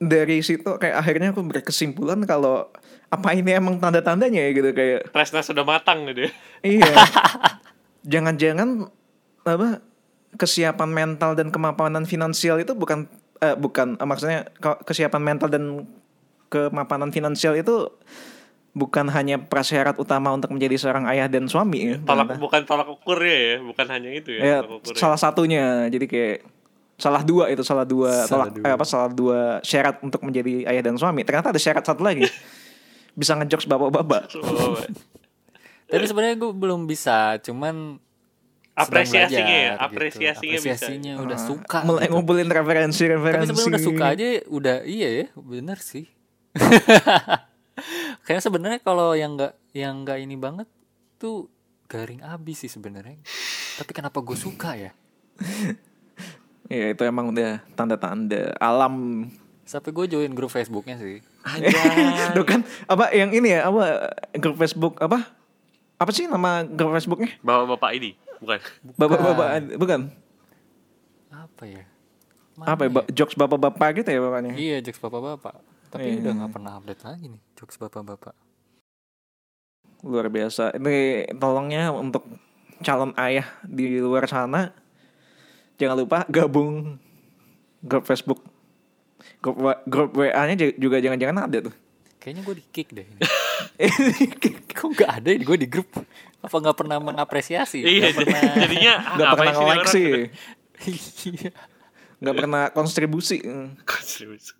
[0.00, 2.72] dari situ kayak akhirnya aku berkesimpulan kalau
[3.08, 6.30] apa ini emang tanda-tandanya ya gitu kayak Tresna sudah matang gitu ya.
[6.60, 6.92] Iya.
[8.12, 8.88] Jangan-jangan
[9.42, 9.80] apa
[10.34, 15.88] kesiapan mental dan kemapanan finansial itu bukan eh, bukan eh, maksudnya ke- kesiapan mental dan
[16.48, 17.88] kemapanan finansial itu
[18.72, 21.96] bukan hanya prasyarat utama untuk menjadi seorang ayah dan suami ya.
[21.98, 22.38] Tolak ternyata.
[22.38, 24.40] bukan tolak ukurnya ya, bukan hanya itu ya.
[24.40, 24.96] Ya, ukurnya.
[24.96, 25.88] salah satunya.
[25.88, 26.36] Jadi kayak
[26.94, 28.64] salah dua itu salah dua Salah tolak dua.
[28.64, 31.24] eh, apa salah dua syarat untuk menjadi ayah dan suami.
[31.24, 32.28] Ternyata ada syarat satu lagi.
[33.12, 34.22] Bisa ngejokes bapak-bapak.
[34.36, 34.76] Oh,
[35.88, 37.96] Tapi sebenarnya gue belum bisa, cuman
[38.72, 39.82] apresiasinya belajar ya, gitu.
[39.82, 41.78] apresiasinya, Apresiasinya udah Ah, suka.
[41.82, 42.12] Mulai gitu.
[42.14, 43.48] ngumpulin Tapi referensi-referensi.
[43.48, 46.04] sebenarnya udah suka aja udah iya ya, bener sih.
[48.22, 50.68] Kayaknya sebenarnya kalau yang nggak yang nggak ini banget
[51.16, 51.48] tuh
[51.86, 53.16] garing abis sih sebenarnya.
[53.74, 54.92] Tapi kenapa gue suka ya?
[56.68, 59.24] Ya itu emang udah tanda-tanda alam.
[59.68, 61.20] Sampai gue join grup Facebooknya sih.
[62.36, 65.28] Tuh kan apa yang ini ya apa grup Facebook apa?
[66.00, 67.36] Apa sih nama grup Facebooknya?
[67.44, 68.58] Bapak-bapak ini, bukan.
[68.96, 70.00] Bapak-bapak bukan?
[71.28, 71.84] Apa ya?
[72.56, 72.90] Mana Apa ya?
[72.90, 74.56] Ba- jokes bapak-bapak gitu ya bapaknya?
[74.56, 75.54] Iya, jokes bapak-bapak.
[75.88, 76.20] Tapi Iya.
[76.24, 78.32] udah nggak pernah update lagi nih jokes bapak-bapak.
[80.00, 80.72] Luar biasa.
[80.74, 80.96] Ini
[81.36, 82.24] tolongnya untuk
[82.80, 84.70] calon ayah di luar sana
[85.76, 86.96] jangan lupa gabung
[87.84, 88.40] grup Facebook.
[89.38, 91.74] Grup, grup WA-nya juga jangan-jangan ada tuh.
[92.18, 93.20] Kayaknya gue di kick deh ini.
[94.78, 95.90] Kok nggak ada di gue di grup?
[96.42, 97.82] Apa nggak pernah mengapresiasi?
[97.82, 98.42] Iya, Nggak pernah.
[98.58, 100.08] jadinya ah, Nggak ngapain pernah ini nge-like sih.
[100.78, 101.50] Iya.
[102.18, 103.38] nggak pernah kontribusi.
[103.82, 104.52] Kontribusi.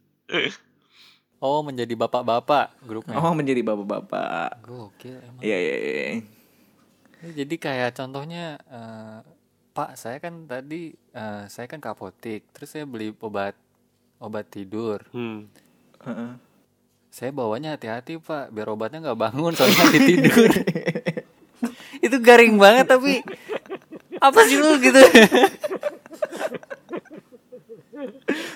[1.38, 3.14] Oh menjadi bapak-bapak grupnya.
[3.18, 4.58] Oh menjadi bapak-bapak.
[4.62, 5.42] Gokil emang.
[5.42, 6.02] Iya iya iya.
[7.18, 9.18] Ya, Jadi kayak contohnya eh,
[9.74, 13.54] Pak saya kan tadi eh, saya kan ke apotik terus saya beli obat
[14.18, 15.02] obat tidur.
[15.14, 15.46] Hmm.
[16.02, 16.33] Heeh.
[17.09, 20.50] Saya bawanya hati-hati Pak biar obatnya nggak bangun soalnya lagi tidur.
[22.07, 23.22] Itu garing banget tapi
[24.18, 25.00] apa sih lu gitu?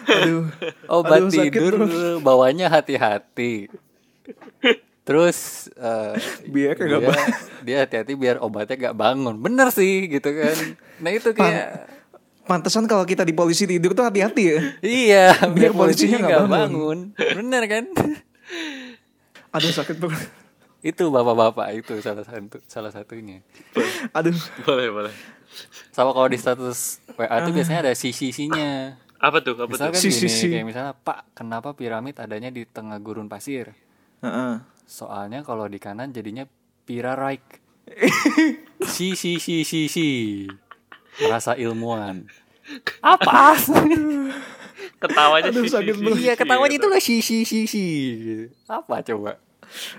[0.07, 0.47] Aduh.
[0.91, 1.75] Obat Aduh, sakit, tidur
[2.23, 3.67] bawanya hati-hati.
[5.03, 6.15] Terus eh,
[6.47, 7.19] Biar kagak dia,
[7.67, 9.35] dia hati-hati biar obatnya gak bangun.
[9.43, 10.57] Bener sih gitu kan.
[11.03, 11.91] Nah itu kayak
[12.43, 14.59] Pantesan kalau kita di polisi tidur tuh hati-hati ya.
[14.83, 16.99] Iya, biar, Biar polisinya polisinya nggak nggak bangun.
[17.15, 17.85] Bener kan?
[19.55, 20.29] Aduh sakit banget.
[20.83, 23.39] itu bapak-bapak itu salah satu salah satunya.
[24.19, 24.35] Aduh.
[24.67, 25.15] Boleh, boleh.
[25.95, 28.99] Sama kalau di status WA tuh biasanya ada sisi-sisinya.
[29.23, 29.55] Apa tuh?
[29.55, 29.79] Apa tuh?
[29.79, 30.47] Misalkan Si, gini, si, si.
[30.51, 33.71] kayak misalnya Pak, kenapa piramid adanya di tengah gurun pasir?
[34.27, 34.59] Heeh.
[34.83, 36.43] Soalnya kalau di kanan jadinya
[36.83, 37.63] piraraik.
[38.83, 40.09] si si si si si.
[41.19, 42.27] Rasa ilmuwan.
[43.01, 43.55] Apa?
[44.99, 46.17] Ketawanya Aduh, sih, sakit sih, banget.
[46.17, 46.81] sih, Iya ketawanya gitu.
[46.81, 47.83] itu lah si si si si.
[48.65, 49.37] Apa coba?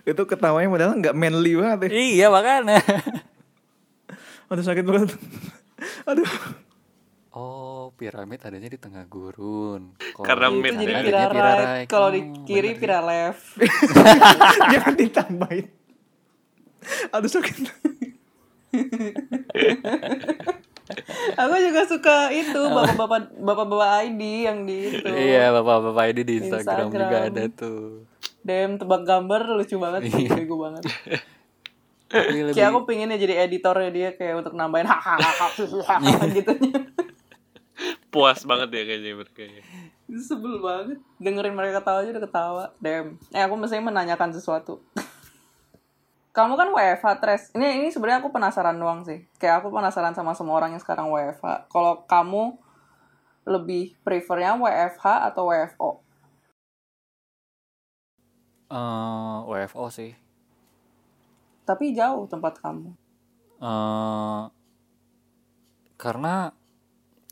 [0.01, 1.89] Itu ketawanya padahal nggak manly banget ya.
[1.91, 2.77] Iya makanya.
[4.47, 5.13] Aduh sakit banget.
[6.05, 6.25] Aduh.
[7.33, 9.91] Oh, piramid adanya di tengah gurun.
[10.13, 11.87] Kalau Karena Itu jadi adanya pira right.
[11.89, 13.57] Kalau di Oh, kiri pira left.
[14.71, 15.65] Jangan ditambahin.
[17.09, 17.55] Aduh sakit.
[21.41, 25.07] Aku juga suka itu bapak-bapak bapak-bapak ID yang di itu.
[25.07, 26.89] Iya, bapak-bapak ini di Instagram, Instagram.
[26.91, 27.81] juga ada tuh.
[28.43, 30.83] DM tebak gambar lucu banget sih, bego banget.
[32.13, 35.49] Lebih Kayak aku pengennya jadi editornya dia kayak untuk nambahin hahaha
[36.37, 36.53] gitu.
[38.13, 39.43] Puas banget ya kayaknya mereka.
[40.13, 41.01] sebel banget.
[41.17, 42.65] Dengerin mereka ketawa aja udah ketawa.
[42.77, 43.17] Damn.
[43.33, 44.77] Eh aku mestinya menanyakan sesuatu.
[46.33, 47.43] Kamu kan WFH, Tres.
[47.53, 49.21] Ini ini sebenarnya aku penasaran doang sih.
[49.37, 51.69] Kayak aku penasaran sama semua orang yang sekarang WFH.
[51.69, 52.57] Kalau kamu
[53.45, 56.01] lebih prefernya WFH atau WFO?
[58.73, 60.17] eh, WFO sih.
[61.69, 62.89] Tapi jauh tempat kamu.
[63.63, 64.41] eh
[65.95, 66.51] karena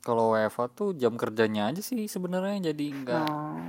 [0.05, 3.67] kalau WFO tuh jam kerjanya aja sih sebenarnya jadi nggak Nah,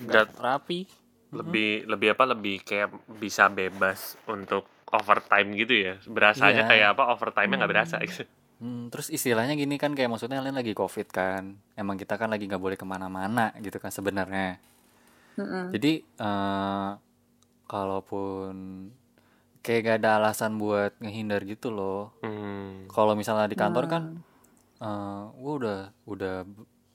[0.00, 1.03] nggak rapi.
[1.34, 2.24] Lebih lebih apa?
[2.30, 5.94] Lebih kayak bisa bebas untuk overtime gitu ya.
[6.06, 6.70] Berasanya Iya.
[6.70, 7.02] kayak apa?
[7.18, 8.22] Overtime-nya nggak berasa gitu.
[8.62, 12.46] Hmm, terus istilahnya gini kan kayak maksudnya kalian lagi covid kan, emang kita kan lagi
[12.46, 14.62] nggak boleh ke mana-mana gitu kan sebenarnya.
[15.34, 15.74] mm-mm.
[15.74, 16.90] Jadi eh
[17.66, 18.54] kalaupun
[19.64, 22.12] kayak gak ada alasan buat ngehindar gitu loh.
[22.20, 22.86] Hmm.
[22.92, 24.02] Kalau misalnya di kantor kan,
[24.78, 26.36] eh gua udah udah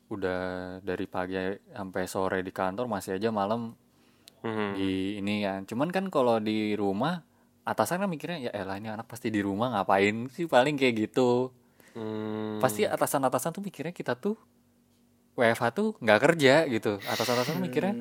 [0.10, 0.42] udah
[0.82, 1.38] dari pagi
[1.70, 3.74] sampai sore di kantor masih aja malam
[4.40, 4.74] Hmm.
[4.76, 5.68] di ini kan.
[5.68, 7.24] Cuman kan kalau di rumah
[7.64, 11.52] atasan kan mikirnya ya elah ini anak pasti di rumah ngapain sih paling kayak gitu.
[11.94, 12.58] Hmm.
[12.64, 14.40] Pasti atasan-atasan tuh mikirnya kita tuh
[15.36, 17.00] WFH tuh nggak kerja gitu.
[17.04, 17.94] Atasan-atasan tuh mikirnya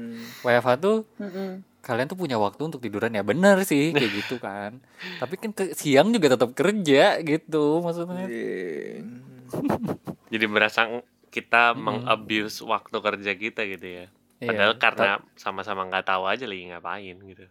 [0.43, 1.63] WFH tuh Mm-mm.
[1.79, 4.83] kalian tuh punya waktu untuk tiduran ya bener sih kayak gitu kan.
[5.23, 8.27] Tapi kan ke siang juga tetap kerja gitu maksudnya.
[8.27, 9.07] Iya.
[10.33, 14.07] Jadi berasa kita mengabuse waktu kerja kita gitu ya.
[14.39, 15.09] Iya, Padahal karena
[15.45, 17.47] sama-sama nggak tahu aja lagi ngapain gitu.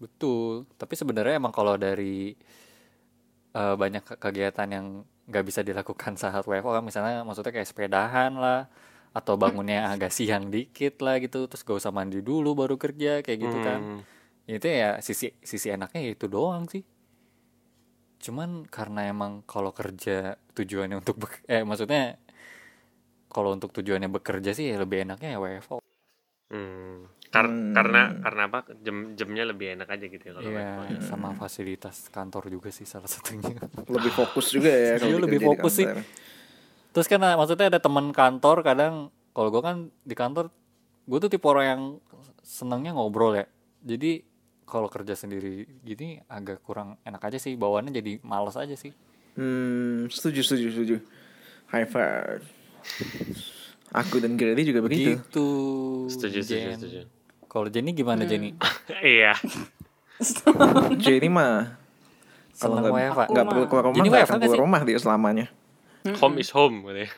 [0.00, 0.64] betul.
[0.80, 2.34] Tapi sebenarnya emang kalau dari
[3.54, 4.86] eh, banyak ke- kegiatan yang
[5.30, 8.66] nggak bisa dilakukan saat WFO kan misalnya maksudnya kayak sepedahan lah
[9.10, 13.38] atau bangunnya agak siang dikit lah gitu terus gak usah mandi dulu baru kerja kayak
[13.50, 14.02] gitu kan Hmm.
[14.46, 16.82] itu ya sisi sisi enaknya ya itu doang sih
[18.20, 21.16] cuman karena emang kalau kerja tujuannya untuk
[21.48, 22.20] eh maksudnya
[23.34, 25.76] kalau untuk tujuannya bekerja sih ya lebih enaknya ya WFO
[26.50, 27.06] Hmm.
[27.30, 27.70] Kar- Hmm.
[27.70, 28.58] Karena karena apa?
[28.76, 30.98] Jam jamnya lebih enak aja gitu ya kalau Iya, WFO ya.
[31.00, 33.54] sama fasilitas kantor juga sih salah satunya.
[33.86, 35.86] Lebih fokus juga ya kalau Iya, lebih fokus sih.
[35.86, 36.02] kantor.
[36.90, 38.94] Terus kan ah, maksudnya ada teman kantor kadang
[39.30, 40.50] kalau gue kan di kantor
[41.06, 41.82] gue tuh tipe orang yang
[42.40, 43.46] senangnya ngobrol ya.
[43.80, 44.26] Jadi
[44.64, 48.90] kalau kerja sendiri gini agak kurang enak aja sih bawaannya jadi males aja sih.
[49.34, 50.96] Hmm, setuju setuju setuju.
[51.68, 52.42] High five.
[53.90, 55.18] Aku dan Grady juga begitu.
[55.18, 55.48] Gitu.
[56.06, 56.78] Setuju, setuju, Jen.
[56.78, 57.00] setuju.
[57.50, 58.54] Kalau Jenny gimana Jenny?
[59.02, 59.34] Iya.
[61.06, 61.80] Jadi mah
[62.60, 65.46] kalau nggak nggak perlu keluar rumah nggak WFH akan keluar rumah dia selamanya.
[66.20, 67.10] Home is home gitu ya.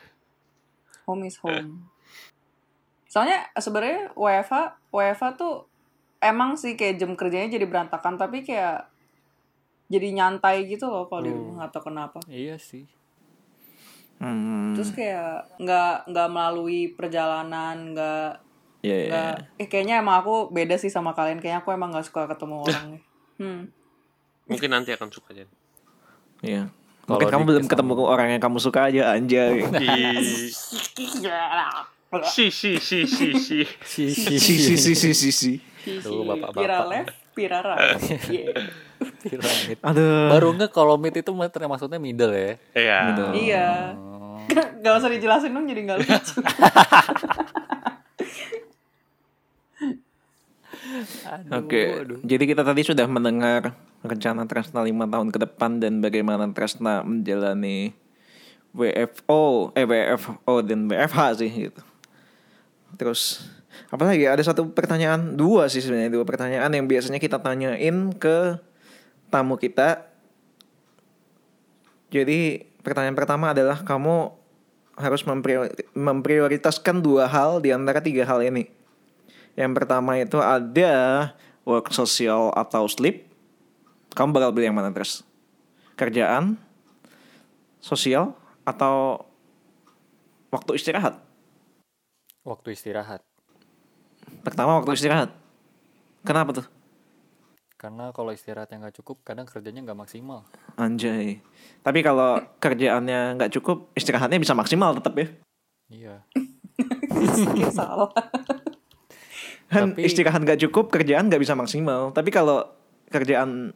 [1.05, 1.91] Home is home.
[3.11, 5.67] Soalnya sebenarnya WFH, WFH tuh
[6.23, 8.87] emang sih kayak jam kerjanya jadi berantakan, tapi kayak
[9.91, 12.23] jadi nyantai gitu loh kalau di rumah atau kenapa.
[12.31, 12.87] Iya sih.
[14.23, 14.71] Hmm.
[14.71, 18.39] terus kayak nggak nggak melalui perjalanan nggak
[18.83, 19.07] Iya, iya.
[19.11, 22.55] nggak eh kayaknya emang aku beda sih sama kalian kayaknya aku emang nggak suka ketemu
[22.63, 23.01] orangnya
[23.39, 23.61] hmm.
[24.43, 25.47] Mungkin nanti akan suka Jan.
[26.43, 26.67] Iya.
[27.03, 29.63] Kalau Mungkin kamu belum ketemu orang yang kamu suka aja anjay.
[32.29, 33.65] Si si si si si.
[33.81, 35.57] Si si si si si si si.
[35.81, 36.61] Tuh, bapak-bapak.
[36.61, 37.99] Pira left, pira right.
[38.29, 38.69] Yeah.
[39.19, 39.77] Piramid.
[39.83, 40.31] Aduh.
[40.31, 42.55] Baru nggak kalau mid itu maksudnya middle ya.
[42.77, 42.99] Iya.
[43.33, 43.67] Iya.
[44.83, 46.37] Gak usah dijelasin dong jadi gak lucu.
[51.49, 53.73] Oke, jadi kita tadi sudah mendengar
[54.05, 57.95] rencana Tresna lima tahun ke depan dan bagaimana Tresna menjalani
[58.75, 61.81] WFO, eh WFO dan WFH sih gitu.
[62.99, 63.47] Terus
[63.89, 68.57] apalagi ada satu pertanyaan dua sih sebenarnya dua pertanyaan yang biasanya kita tanyain ke
[69.33, 70.05] tamu kita.
[72.13, 74.29] Jadi pertanyaan pertama adalah kamu
[74.93, 78.69] harus mempriori- memprioritaskan dua hal di antara tiga hal ini.
[79.57, 80.93] Yang pertama itu ada
[81.65, 83.25] work social atau sleep.
[84.13, 85.25] Kamu bakal pilih yang mana terus?
[85.97, 86.61] Kerjaan,
[87.81, 89.25] sosial, atau
[90.53, 91.17] waktu istirahat?
[92.45, 93.25] Waktu istirahat.
[94.43, 95.31] Pertama waktu istirahat.
[96.27, 96.67] Kenapa tuh?
[97.79, 100.47] Karena kalau istirahat yang nggak cukup, kadang kerjanya nggak maksimal.
[100.79, 101.43] Anjay.
[101.83, 105.27] Tapi kalau kerjaannya nggak cukup, istirahatnya bisa maksimal tetap ya.
[105.91, 106.15] Iya.
[107.75, 108.11] Salah.
[109.67, 112.15] Kan Tapi- istirahat nggak cukup, kerjaan nggak bisa maksimal.
[112.15, 112.67] Tapi kalau
[113.11, 113.75] kerjaan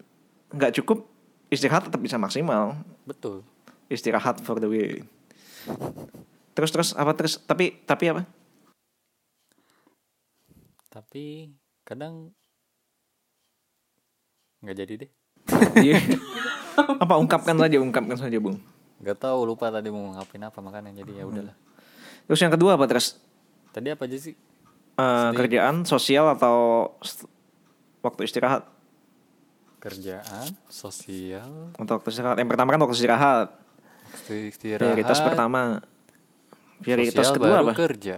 [0.56, 1.04] nggak cukup,
[1.52, 2.80] istirahat tetap bisa maksimal.
[3.04, 3.44] Betul.
[3.92, 5.04] Istirahat for the win.
[6.56, 7.44] Terus terus apa terus?
[7.44, 8.24] Tapi tapi apa?
[10.98, 11.54] Tapi
[11.86, 12.34] kadang
[14.66, 15.12] nggak jadi deh.
[15.78, 16.02] Iya.
[17.06, 18.58] apa ungkapkan saja, ungkapkan saja, Bung.
[18.98, 21.54] Nggak tahu lupa tadi mau ngapain apa makanya jadi ya udahlah.
[22.26, 23.14] Terus yang kedua apa terus?
[23.70, 24.34] Tadi apa aja sih?
[24.98, 26.90] Eh, kerjaan, sosial atau
[28.02, 28.66] waktu istirahat?
[29.78, 32.42] Kerjaan, sosial, Untuk waktu istirahat.
[32.42, 33.48] Yang pertama kan waktu istirahat.
[34.18, 34.82] waktu istirahat.
[34.82, 35.62] Prioritas pertama.
[36.82, 37.74] Prioritas sosial kedua baru apa?
[37.86, 38.18] kerja.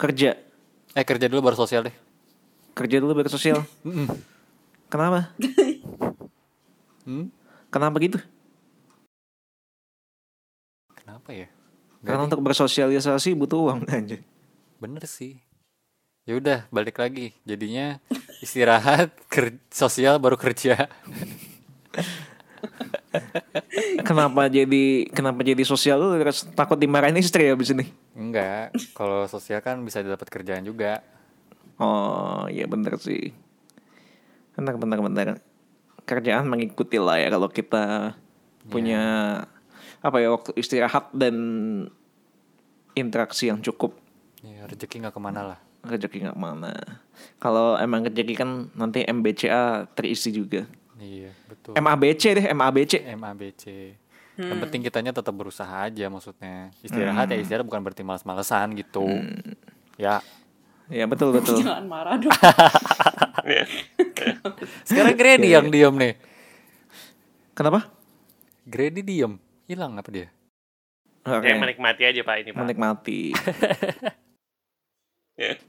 [0.00, 0.48] Kerja.
[0.94, 1.96] Eh kerja dulu baru sosial deh.
[2.74, 3.62] Kerja dulu baru sosial.
[4.90, 5.30] Kenapa?
[7.06, 7.30] Hmm?
[7.70, 8.18] Kenapa gitu?
[10.94, 11.46] Kenapa ya?
[12.00, 12.28] Nggak Karena deh.
[12.30, 14.20] untuk bersosialisasi butuh uang anjir.
[14.82, 15.38] Bener sih.
[16.26, 17.32] Ya udah balik lagi.
[17.46, 17.98] Jadinya
[18.42, 20.86] istirahat, ker- sosial baru kerja.
[24.10, 27.86] kenapa jadi kenapa jadi sosial lu terus takut dimarahin istri abis ini?
[28.18, 28.74] Enggak.
[28.90, 30.98] Kalau sosial kan bisa dapat kerjaan juga.
[31.78, 33.30] Oh iya bener sih.
[34.58, 35.28] Bener bener bener.
[36.02, 38.18] Kerjaan mengikuti lah ya kalau kita
[38.66, 39.02] punya
[40.02, 41.36] apa ya waktu istirahat dan
[42.92, 43.96] interaksi yang cukup
[44.40, 45.58] Ya rezeki nggak ke mana lah.
[45.86, 46.72] rezeki nggak mana.
[47.38, 50.64] Kalau emang rezeki kan nanti MBCA terisi juga.
[51.00, 51.72] Iya betul.
[51.80, 52.92] MABC deh MABC.
[53.16, 53.64] MABC.
[54.40, 56.72] Yang penting kitanya tetap berusaha aja maksudnya.
[56.84, 59.08] Istirahat ya istirahat bukan berarti males-malesan gitu.
[59.96, 60.20] Ya.
[60.90, 61.60] Ya betul betul.
[61.64, 62.32] Jangan marah dong.
[64.88, 66.14] Sekarang Grady yang diem nih.
[67.56, 67.88] Kenapa?
[68.64, 69.36] Grady diem.
[69.68, 70.28] Hilang apa dia?
[71.24, 71.46] Oke.
[71.46, 72.60] Yang menikmati aja Pak ini Pak.
[72.64, 73.20] menikmati.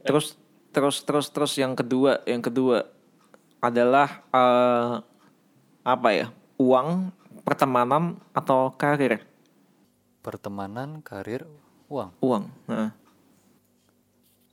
[0.04, 0.36] terus
[0.76, 2.92] terus terus terus yang kedua yang kedua
[3.64, 4.94] adalah eh,
[5.82, 7.10] apa ya uang
[7.42, 9.26] pertemanan atau karir
[10.22, 11.50] Pertemanan, karir,
[11.90, 12.14] uang.
[12.22, 12.90] uang Heeh.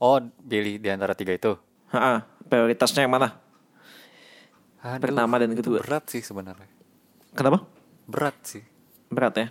[0.01, 1.61] Oh, pilih di antara tiga itu.
[1.91, 2.25] Ha-ha.
[2.49, 3.37] prioritasnya yang mana
[4.81, 5.85] Aduh, Pertama dan itu kedua.
[5.85, 6.65] Berat sih sebenarnya.
[7.33, 7.69] kenapa
[8.07, 8.65] Berat sih.
[9.09, 9.49] berat ya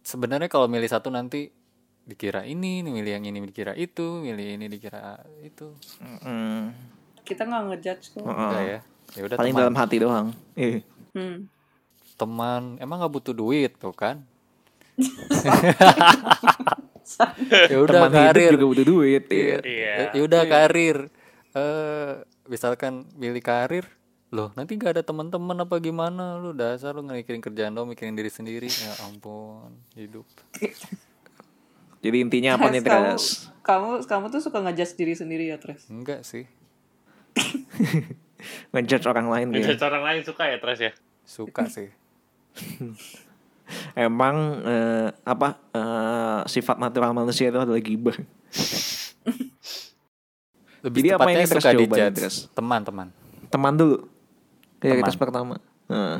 [0.00, 1.52] Sebenarnya kalau milih satu nanti
[2.00, 5.76] dikira ini, nih milih yang ini dikira itu, milih ini dikira itu.
[6.00, 6.72] Hmm,
[7.20, 8.24] Kita nggak ngejudge kok.
[8.24, 8.80] Enggak ya.
[9.12, 9.62] Ya udah paling teman.
[9.68, 10.80] dalam hati doang Ih.
[11.12, 11.52] Hmm.
[12.16, 14.24] Teman emang nggak butuh duit tuh kan?
[17.70, 18.56] ya udah karir.
[18.56, 19.58] juga butuh duit iya.
[19.60, 19.94] Iya.
[20.14, 21.10] Ya udah karir.
[21.54, 22.12] Eh
[22.48, 23.86] misalkan milih karir,
[24.34, 28.18] loh nanti gak ada teman-teman apa gimana lu dasar lu nggak mikirin kerjaan lo mikirin
[28.18, 30.26] diri sendiri ya ampun hidup
[32.02, 35.86] jadi intinya apa nih Tres, kamu, kamu kamu tuh suka ngejudge diri sendiri ya Tres
[35.86, 36.50] enggak sih
[38.70, 39.84] ngejudge orang lain Bisa gitu.
[39.84, 40.92] orang lain suka ya Tres ya.
[41.22, 41.88] suka sih
[43.96, 48.14] emang eh, apa eh, sifat natural manusia itu adalah gibah
[50.84, 52.36] lebih Jadi apa ini, Tres, suka dijudge Tres?
[52.52, 53.08] teman-teman
[53.48, 54.04] teman dulu
[54.76, 55.22] prioritas Teman.
[55.22, 55.54] pertama
[55.86, 56.18] Heeh.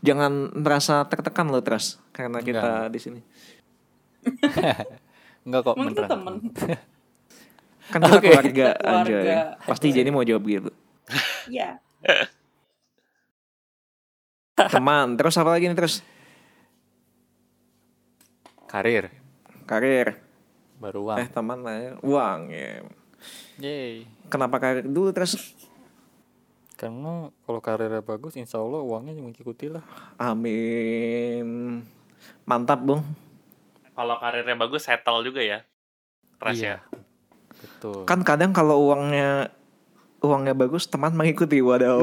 [0.00, 3.20] jangan merasa tertekan lo terus karena kita di sini.
[5.42, 6.08] Enggak kok kita beneran.
[6.08, 6.34] temen.
[7.84, 8.26] Kan kita Oke.
[8.28, 9.18] keluarga Keluarga.
[9.18, 9.36] aja.
[9.62, 10.70] Pasti Jenny mau jawab gitu.
[11.48, 11.78] Iya.
[14.54, 16.00] Teman, terus apa lagi nih terus?
[18.68, 19.12] Karir
[19.66, 20.16] Karir.
[20.82, 21.18] baru uang.
[21.22, 21.92] Eh teman lah ya.
[22.02, 22.82] Uang ya.
[23.62, 24.02] Yeay.
[24.26, 25.38] Kenapa karir dulu terus?
[26.74, 29.86] Karena kalau karirnya bagus, insya Allah uangnya mengikuti lah.
[30.18, 31.78] Amin.
[32.42, 33.06] Mantap, Bung.
[33.94, 35.62] Kalau karirnya bagus settle juga ya.
[36.42, 36.66] Tres Iya.
[36.66, 36.78] ya.
[37.62, 38.02] Betul.
[38.02, 39.54] Kan kadang kalau uangnya
[40.22, 41.58] uangnya bagus, teman mengikuti.
[41.58, 42.00] Waduh.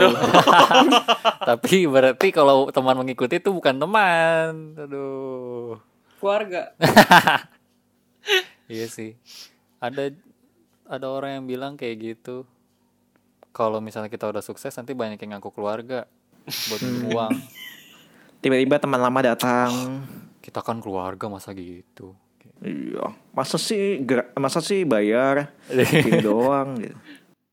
[1.49, 4.75] Tapi berarti kalau teman mengikuti itu bukan teman.
[4.75, 5.79] Aduh.
[6.19, 6.75] Keluarga.
[8.69, 9.17] Iya sih.
[9.81, 10.13] Ada
[10.85, 12.43] ada orang yang bilang kayak gitu.
[13.49, 16.05] Kalau misalnya kita udah sukses nanti banyak yang ngaku keluarga
[16.45, 17.33] buat uang.
[18.43, 20.03] Tiba-tiba teman lama datang.
[20.43, 22.13] Kita kan keluarga masa gitu.
[22.59, 23.15] Iya.
[23.31, 24.03] Masa sih
[24.35, 25.55] masa sih bayar
[26.25, 26.97] doang gitu.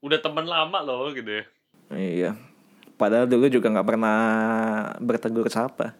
[0.06, 1.44] Udah temen lama loh gitu ya.
[1.90, 2.30] Iya.
[2.94, 4.18] Padahal dulu juga nggak pernah
[4.96, 5.98] bertegur sapa.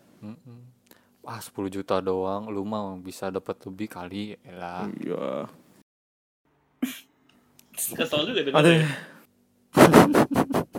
[1.26, 4.86] Ah 10 juta doang lu mah bisa dapat lebih kali lah.
[4.94, 5.50] Iya.
[7.74, 8.80] Kesel juga dengan Aduh.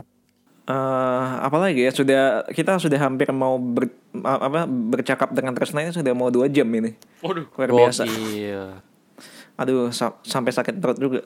[0.68, 3.88] Eh, apalagi ya sudah kita sudah hampir mau ber,
[4.20, 6.92] apa bercakap dengan Tresna ini sudah mau dua jam ini
[7.24, 7.48] Waduh.
[7.56, 8.76] luar biasa Gokil.
[9.56, 11.24] aduh sa- sampai sakit perut juga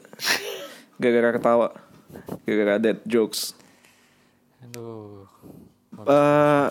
[1.01, 1.73] gara-gara ketawa
[2.45, 3.53] gara-gara dead jokes
[4.61, 5.25] Aduh.
[6.05, 6.69] eh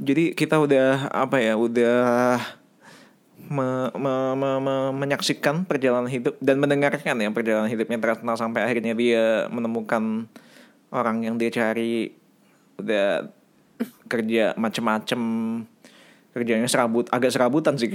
[0.00, 2.40] jadi kita udah apa ya udah
[3.52, 8.96] me- me- me- me- menyaksikan perjalanan hidup dan mendengarkan ya perjalanan hidupnya Tresna sampai akhirnya
[8.96, 10.26] dia menemukan
[10.88, 12.12] orang yang dia cari
[12.80, 13.28] udah
[14.08, 15.20] kerja macem-macem
[16.32, 17.92] kerjanya serabut agak serabutan sih.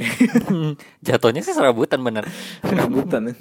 [1.08, 2.30] Jatuhnya sih serabutan bener.
[2.62, 3.36] serabutan ya.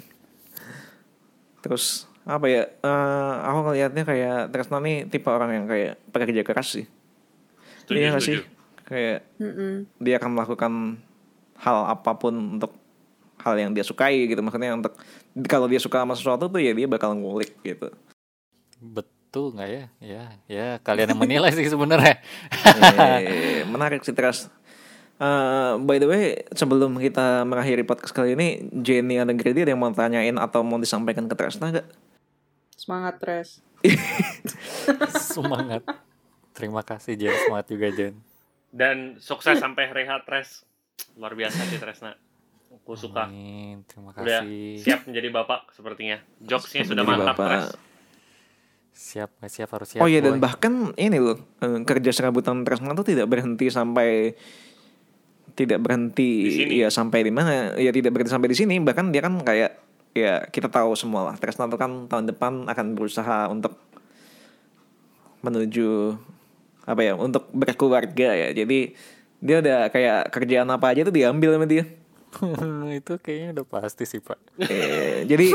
[1.61, 6.67] terus apa ya eh, aku ngelihatnya kayak Tresna nih tipe orang yang kayak pekerja keras
[6.75, 6.85] sih
[7.81, 8.39] Setuju, iya nggak setuju.
[8.43, 8.47] sih
[8.83, 9.73] kayak Mm-mm.
[9.97, 10.71] dia akan melakukan
[11.57, 12.75] hal apa pun untuk
[13.39, 14.93] hal yang dia sukai gitu maksudnya untuk
[15.47, 17.89] kalau dia suka sama sesuatu tuh ya dia bakal ngulik gitu
[18.77, 19.83] Betul nggak ya?
[19.99, 22.21] Ya, ya kalian yang menilai sih sebenarnya.
[22.79, 24.47] Eh, menarik sih terus
[25.17, 29.81] Eh, by the way sebelum kita mengakhiri podcast kali ini Jenny ada Grady ada yang
[29.81, 31.89] mau tanyain atau mau disampaikan ke Tresna gak?
[32.87, 33.59] Semangat, Tres.
[35.27, 35.83] Semangat.
[36.55, 38.15] Terima kasih Jen, semangat juga Jen.
[38.71, 40.63] Dan sukses sampai rehat Tres.
[41.13, 42.15] Luar biasa sih Tresna.
[42.73, 43.27] Aku suka.
[43.27, 44.79] Amin, terima Udah kasih.
[44.79, 46.17] siap menjadi bapak sepertinya.
[46.39, 47.49] Jokesnya sudah Menjadi mantap bapak.
[47.51, 47.67] Tres.
[48.89, 50.01] Siap, nggak siap harus siap.
[50.01, 50.41] oh iya dan boy.
[50.41, 54.31] bahkan ini loh eh, kerja serabutan Tresna tuh tidak berhenti sampai
[55.53, 56.73] tidak berhenti Di sini.
[56.79, 59.75] ya sampai di mana ya tidak berhenti sampai di sini bahkan dia kan kayak
[60.13, 61.35] ya kita tahu semua lah.
[61.35, 63.79] Tresna tuh kan tahun depan akan berusaha untuk
[65.41, 66.17] menuju
[66.87, 68.49] apa ya untuk berkeluarga ya.
[68.55, 68.95] Jadi
[69.37, 71.85] dia udah kayak kerjaan apa aja tuh diambil sama dia.
[72.99, 74.39] Itu kayaknya udah pasti sih pak.
[74.61, 75.53] Eh, jadi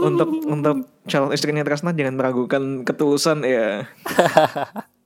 [0.00, 3.84] untuk untuk calon istrinya Tresna jangan meragukan ketulusan ya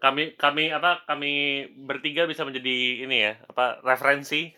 [0.00, 1.32] Kami kami apa kami
[1.76, 4.48] bertiga bisa menjadi ini ya apa referensi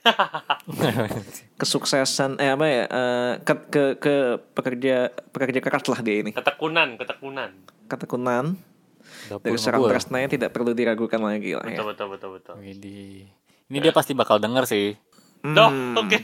[1.61, 4.15] kesuksesan eh apa ya eh, ke ke ke
[4.55, 7.51] pekerja pekerja keras lah dia ini ketekunan ketekunan.
[7.91, 8.55] ketekunan
[9.29, 11.75] Dapur dari seorang tidak perlu diragukan lagi lah ya.
[11.75, 12.55] Betul betul betul betul.
[12.63, 13.27] Widih.
[13.67, 14.95] Ini dia pasti bakal denger sih.
[15.43, 15.71] Hmm, Doh,
[16.07, 16.19] oke.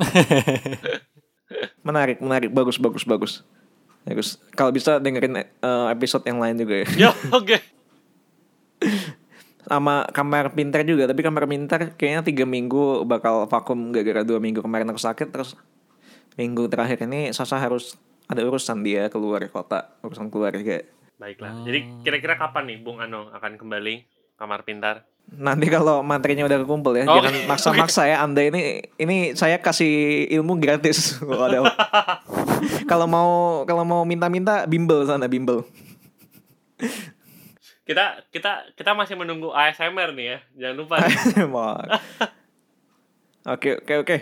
[1.86, 3.32] menarik menarik bagus bagus bagus
[4.06, 7.79] bagus kalau bisa dengerin eh, episode yang lain juga ya Yo, oke.
[9.60, 14.64] Sama kamar pintar juga tapi kamar pintar kayaknya tiga minggu bakal vakum gara-gara dua minggu
[14.64, 15.52] kemarin aku sakit terus
[16.34, 20.80] minggu terakhir ini Sasa harus ada urusan dia keluar kota urusan keluarga
[21.20, 21.52] Baiklah.
[21.68, 24.08] Jadi kira-kira kapan nih Bung Ano akan kembali
[24.40, 25.04] kamar pintar?
[25.36, 30.26] Nanti kalau materinya udah kekumpul ya, Oke, jangan maksa-maksa ya Anda ini ini saya kasih
[30.32, 31.20] ilmu gratis.
[32.90, 35.62] Kalau mau kalau mau minta-minta bimbel sana bimbel.
[37.90, 40.38] Kita kita kita masih menunggu ASMR nih ya.
[40.54, 40.96] Jangan lupa.
[43.50, 44.16] Oke oke oke.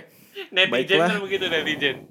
[0.55, 2.07] netizen kan begitu netizen.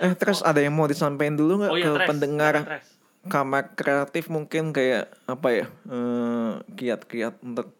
[0.00, 2.08] Eh terus ada yang mau disampaikan dulu nggak Oh ke iya, Tres.
[2.08, 2.88] pendengar Tres.
[3.28, 7.76] kamar kreatif mungkin kayak apa ya eh, kiat-kiat untuk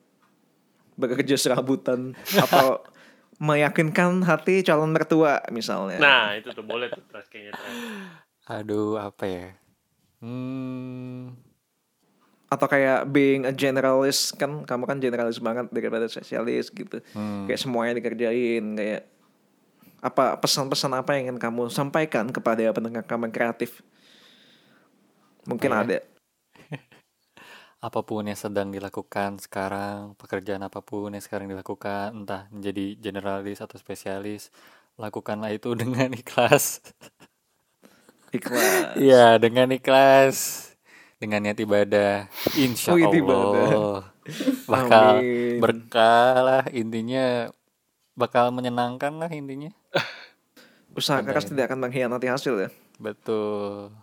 [1.01, 2.13] bekerja serabutan
[2.45, 2.85] atau
[3.41, 5.99] meyakinkan hati calon mertua misalnya.
[5.99, 7.75] Nah, itu tuh boleh tuh Tres kayaknya Tres.
[8.47, 9.49] Aduh, apa ya?
[10.23, 11.35] Hmm,
[12.53, 17.49] atau kayak being a generalist kan kamu kan generalis banget daripada spesialis gitu Hmm.
[17.49, 19.03] kayak semuanya dikerjain kayak
[20.03, 23.81] apa pesan-pesan apa yang ingin kamu sampaikan kepada pendengar kamu kreatif
[25.49, 25.79] mungkin ya?
[25.83, 25.99] ada
[27.87, 33.59] apa pun yang sedang dilakukan sekarang, pekerjaan apa pun yang sekarang dilakukan, entah menjadi generalis
[33.59, 34.55] atau spesialis,
[34.95, 36.79] lakukanlah itu dengan ikhlas.
[38.33, 40.72] ikhlas Iya, dengan ikhlas,
[41.23, 42.27] dengan niat ibadah,
[42.59, 43.71] insya Wih, ibadah.
[43.71, 44.03] Allah
[44.67, 45.63] bakal Amin.
[45.63, 47.47] berkah lah intinya,
[48.19, 49.71] bakal menyenangkan lah intinya.
[50.93, 52.69] usaha keras tidak akan mengkhianati hasil ya
[53.01, 53.95] Betul.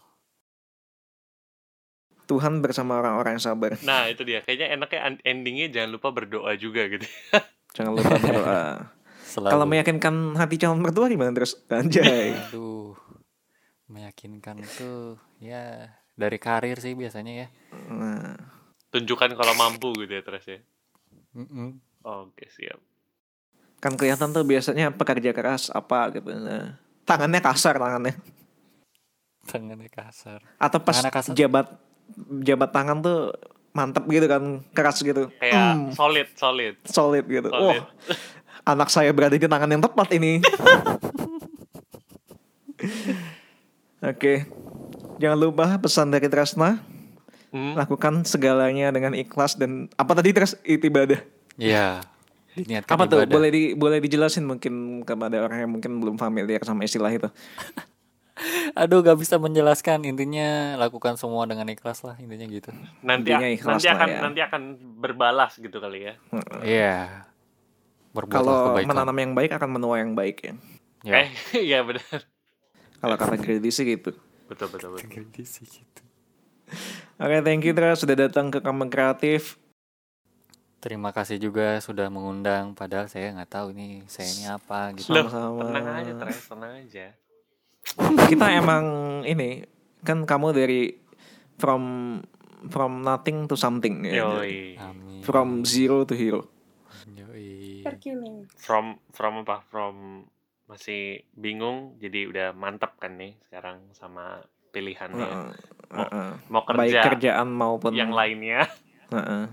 [2.26, 4.42] Tuhan bersama orang-orang yang sabar Nah itu dia.
[4.42, 7.06] Kayaknya enaknya endingnya jangan lupa berdoa juga gitu.
[7.78, 8.62] jangan lupa berdoa
[9.22, 9.52] Selalu.
[9.54, 12.98] kalau meyakinkan hati calon mertua gimana terus anjay Aduh,
[13.86, 15.86] meyakinkan tuh ya
[16.20, 17.48] dari karir sih biasanya ya.
[17.88, 18.36] nah,
[18.90, 20.60] Tunjukkan kalau mampu gitu ya terus ya.
[21.32, 21.80] Mm-mm.
[22.02, 22.82] Oke siap.
[23.78, 28.12] kan kelihatan tuh biasanya pekerja keras apa gitu nah, tangannya kasar tangannya
[29.42, 30.44] Tangannya kasar.
[30.58, 31.32] atau pas Tangannya kasar.
[31.34, 31.68] jabat
[32.42, 33.32] jabat tangan tuh
[33.72, 36.76] mantep gitu kan keras gitu Kayak Hmm, solid solid.
[36.84, 37.80] solid gitu Solid.
[37.80, 37.88] Wah,
[38.68, 40.44] anak saya berada di tangan yang tepat ini
[44.02, 44.34] oke
[45.20, 46.80] jangan lupa pesan dari Tresna
[47.50, 47.74] Hmm.
[47.74, 51.18] lakukan segalanya dengan ikhlas dan apa tadi Tres ibadah
[51.58, 52.06] Iya.
[52.52, 53.32] Diniatkan apa tuh ibadah.
[53.32, 57.26] boleh di boleh dijelasin mungkin kepada orang yang mungkin belum familiar sama istilah itu
[58.78, 60.06] Aduh, gak bisa menjelaskan.
[60.06, 62.16] Intinya lakukan semua dengan ikhlas lah.
[62.16, 62.72] Intinya gitu.
[63.02, 64.20] Nanti Intinya ikhlas nanti akan ya.
[64.22, 64.62] nanti akan
[64.96, 66.14] berbalas gitu kali ya.
[66.62, 67.26] Iya.
[68.10, 70.54] Berbuatlah kalau menanam yang baik akan menuai yang baik ya
[71.02, 71.14] Ya.
[71.18, 71.30] Eh
[71.72, 72.30] iya benar.
[73.00, 74.12] kalau kata Grady sih gitu
[74.50, 75.46] Betul betul betul.
[75.46, 76.02] Sih, gitu.
[77.22, 79.62] oke thank you Tres sudah datang ke kamar kreatif
[80.80, 82.72] Terima kasih juga sudah mengundang.
[82.72, 85.12] Padahal saya nggak tahu nih saya ini apa gitu.
[85.12, 85.76] Loh, Sama-sama.
[85.76, 87.06] tenang aja Tres, tenang aja.
[88.32, 88.86] kita emang
[89.28, 89.68] ini
[90.08, 90.96] kan kamu dari
[91.60, 91.84] from
[92.72, 94.24] from nothing to something ya.
[94.24, 94.80] Yoi.
[94.80, 95.20] Amin.
[95.20, 96.48] from zero to hero
[97.12, 97.84] Yoi.
[98.56, 99.64] From from apa?
[99.68, 100.24] From
[100.70, 101.02] masih
[101.34, 104.38] bingung jadi udah mantap kan nih sekarang sama
[104.70, 105.18] pilihannya.
[105.18, 105.52] Heeh,
[105.90, 106.32] Mau, heeh.
[106.48, 108.70] mau baik kerja kerjaan maupun yang lainnya.
[109.10, 109.50] Heeh.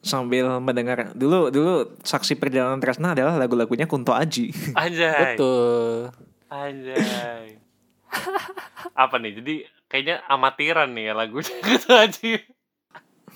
[0.00, 5.36] sambil mendengar dulu dulu saksi perjalanan Tresna adalah lagu-lagunya Kunto Aji Anjay.
[5.36, 6.08] Betul.
[6.48, 7.60] Anjay.
[8.96, 9.32] apa nih?
[9.38, 9.54] Jadi
[9.86, 12.34] kayaknya amatiran nih ya lagunya gitu aja.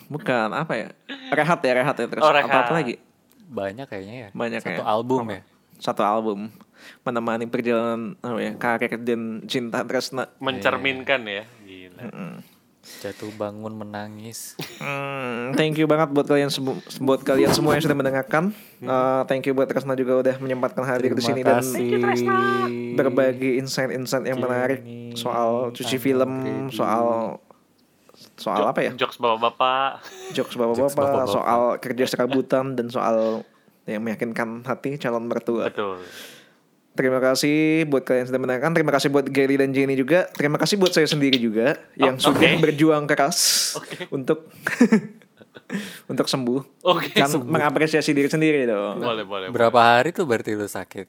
[0.05, 0.89] bukan apa ya
[1.31, 2.69] rehat ya rehat ya terus Oh, apa apa rehat.
[2.73, 2.95] lagi
[3.49, 4.29] Banyak kayaknya ya.
[4.33, 4.85] Banyak Satu ya.
[4.85, 5.41] album ya.
[5.75, 6.55] satu album
[7.03, 11.43] menemani perjalanan apa ya karir dan cinta Tresna Mencerminkan ya.
[11.67, 12.03] Gila.
[13.01, 14.53] Jatuh bangun menangis.
[14.77, 16.53] Hmm, thank you banget buat kalian
[17.01, 18.53] buat kalian semua yang sudah mendengarkan.
[18.77, 21.65] Uh, thank you buat Tresna juga udah menyempatkan hadir di sini dan
[22.93, 24.85] berbagi insight-insight yang menarik
[25.17, 26.31] soal cuci film,
[26.69, 27.41] soal
[28.35, 28.91] soal apa ya?
[28.95, 30.03] Jokes bapak-bapak.
[30.31, 33.43] Jokes bapak-bapak, soal kerja serabutan dan soal
[33.85, 35.69] yang meyakinkan hati calon mertua.
[35.69, 36.01] Betul.
[36.95, 38.71] Terima kasih buat kalian yang sudah mendengarkan.
[38.71, 40.31] Terima kasih buat Gary dan Jenny juga.
[40.31, 43.75] Terima kasih buat saya sendiri juga yang Oh, sudah berjuang keras
[44.09, 44.47] untuk
[46.11, 46.61] untuk sembuh.
[46.81, 47.11] Oke.
[47.13, 49.03] Kan mengapresiasi diri sendiri dong.
[49.03, 49.47] Boleh, boleh.
[49.51, 51.07] Berapa hari tuh berarti lu sakit?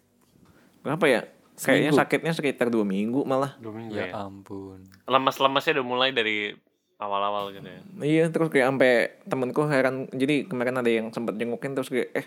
[0.83, 1.23] Berapa ya?
[1.57, 1.97] Kayaknya Seminggu.
[1.97, 3.57] sakitnya sekitar dua minggu malah.
[3.57, 4.27] Dua minggu Ya ya.
[4.29, 4.85] ampun.
[5.09, 6.53] Lemas-lemasnya udah mulai dari
[6.97, 7.81] awal-awal gitu ya.
[8.01, 8.93] Iya terus kayak sampai
[9.29, 10.09] temenku heran.
[10.13, 12.27] Jadi kemarin ada yang sempat jengukin terus kayak eh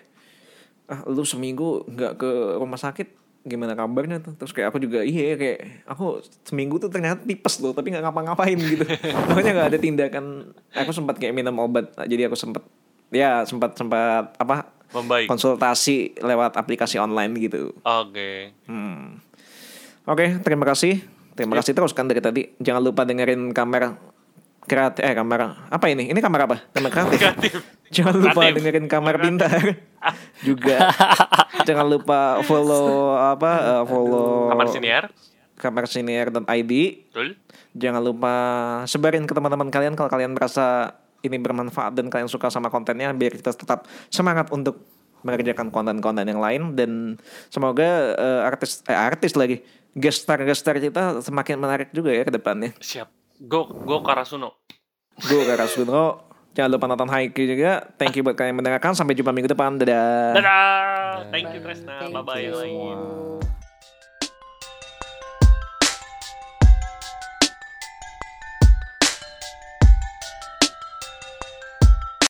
[0.90, 3.14] ah lu seminggu nggak ke rumah sakit
[3.46, 7.72] gimana kabarnya tuh terus kayak aku juga iya kayak aku seminggu tuh ternyata tipes loh
[7.72, 8.84] tapi nggak ngapa-ngapain gitu
[9.30, 10.26] makanya nggak ada tindakan
[10.74, 12.66] aku sempat kayak minum obat jadi aku sempat
[13.14, 15.30] ya sempat sempat apa Membaik.
[15.30, 18.58] konsultasi lewat aplikasi online gitu Oke.
[18.66, 19.22] Hmm.
[20.10, 21.06] Oke, terima kasih.
[21.38, 22.50] Terima kasih terus kan dari tadi.
[22.58, 23.94] Jangan lupa dengerin kamera
[24.70, 26.08] kreatif eh kamera apa ini?
[26.08, 26.62] Ini kamera apa?
[26.70, 27.18] Kamera kreatif.
[27.18, 27.54] Kreatif.
[27.90, 28.56] Jangan lupa Kreatif.
[28.62, 29.58] dengerin kamera pintar.
[30.48, 30.94] Juga
[31.66, 33.52] jangan lupa follow apa?
[33.58, 35.04] eh, follow Kamar siniar.
[35.60, 36.72] kamersiniar.id.
[37.12, 37.36] Betul.
[37.74, 38.34] Jangan lupa
[38.86, 43.36] sebarin ke teman-teman kalian kalau kalian merasa ini bermanfaat dan kalian suka sama kontennya biar
[43.36, 44.80] kita tetap semangat untuk
[45.20, 49.60] mengerjakan konten-konten yang lain dan semoga eh, artis eh, artis lagi
[49.92, 52.72] guest star guest star kita semakin menarik juga ya ke depannya.
[52.80, 53.19] Siap.
[53.40, 54.60] Go go Karasuno.
[55.24, 56.28] Gue Karasuno.
[56.52, 57.88] Jangan lupa nonton Haikyuu juga.
[57.96, 58.92] Thank you buat kalian yang mendengarkan.
[58.92, 59.80] Sampai jumpa minggu depan.
[59.80, 60.36] Dadah.
[60.36, 61.32] Dadah.
[61.32, 62.12] Thank you Tresna.
[62.12, 63.60] Bye bye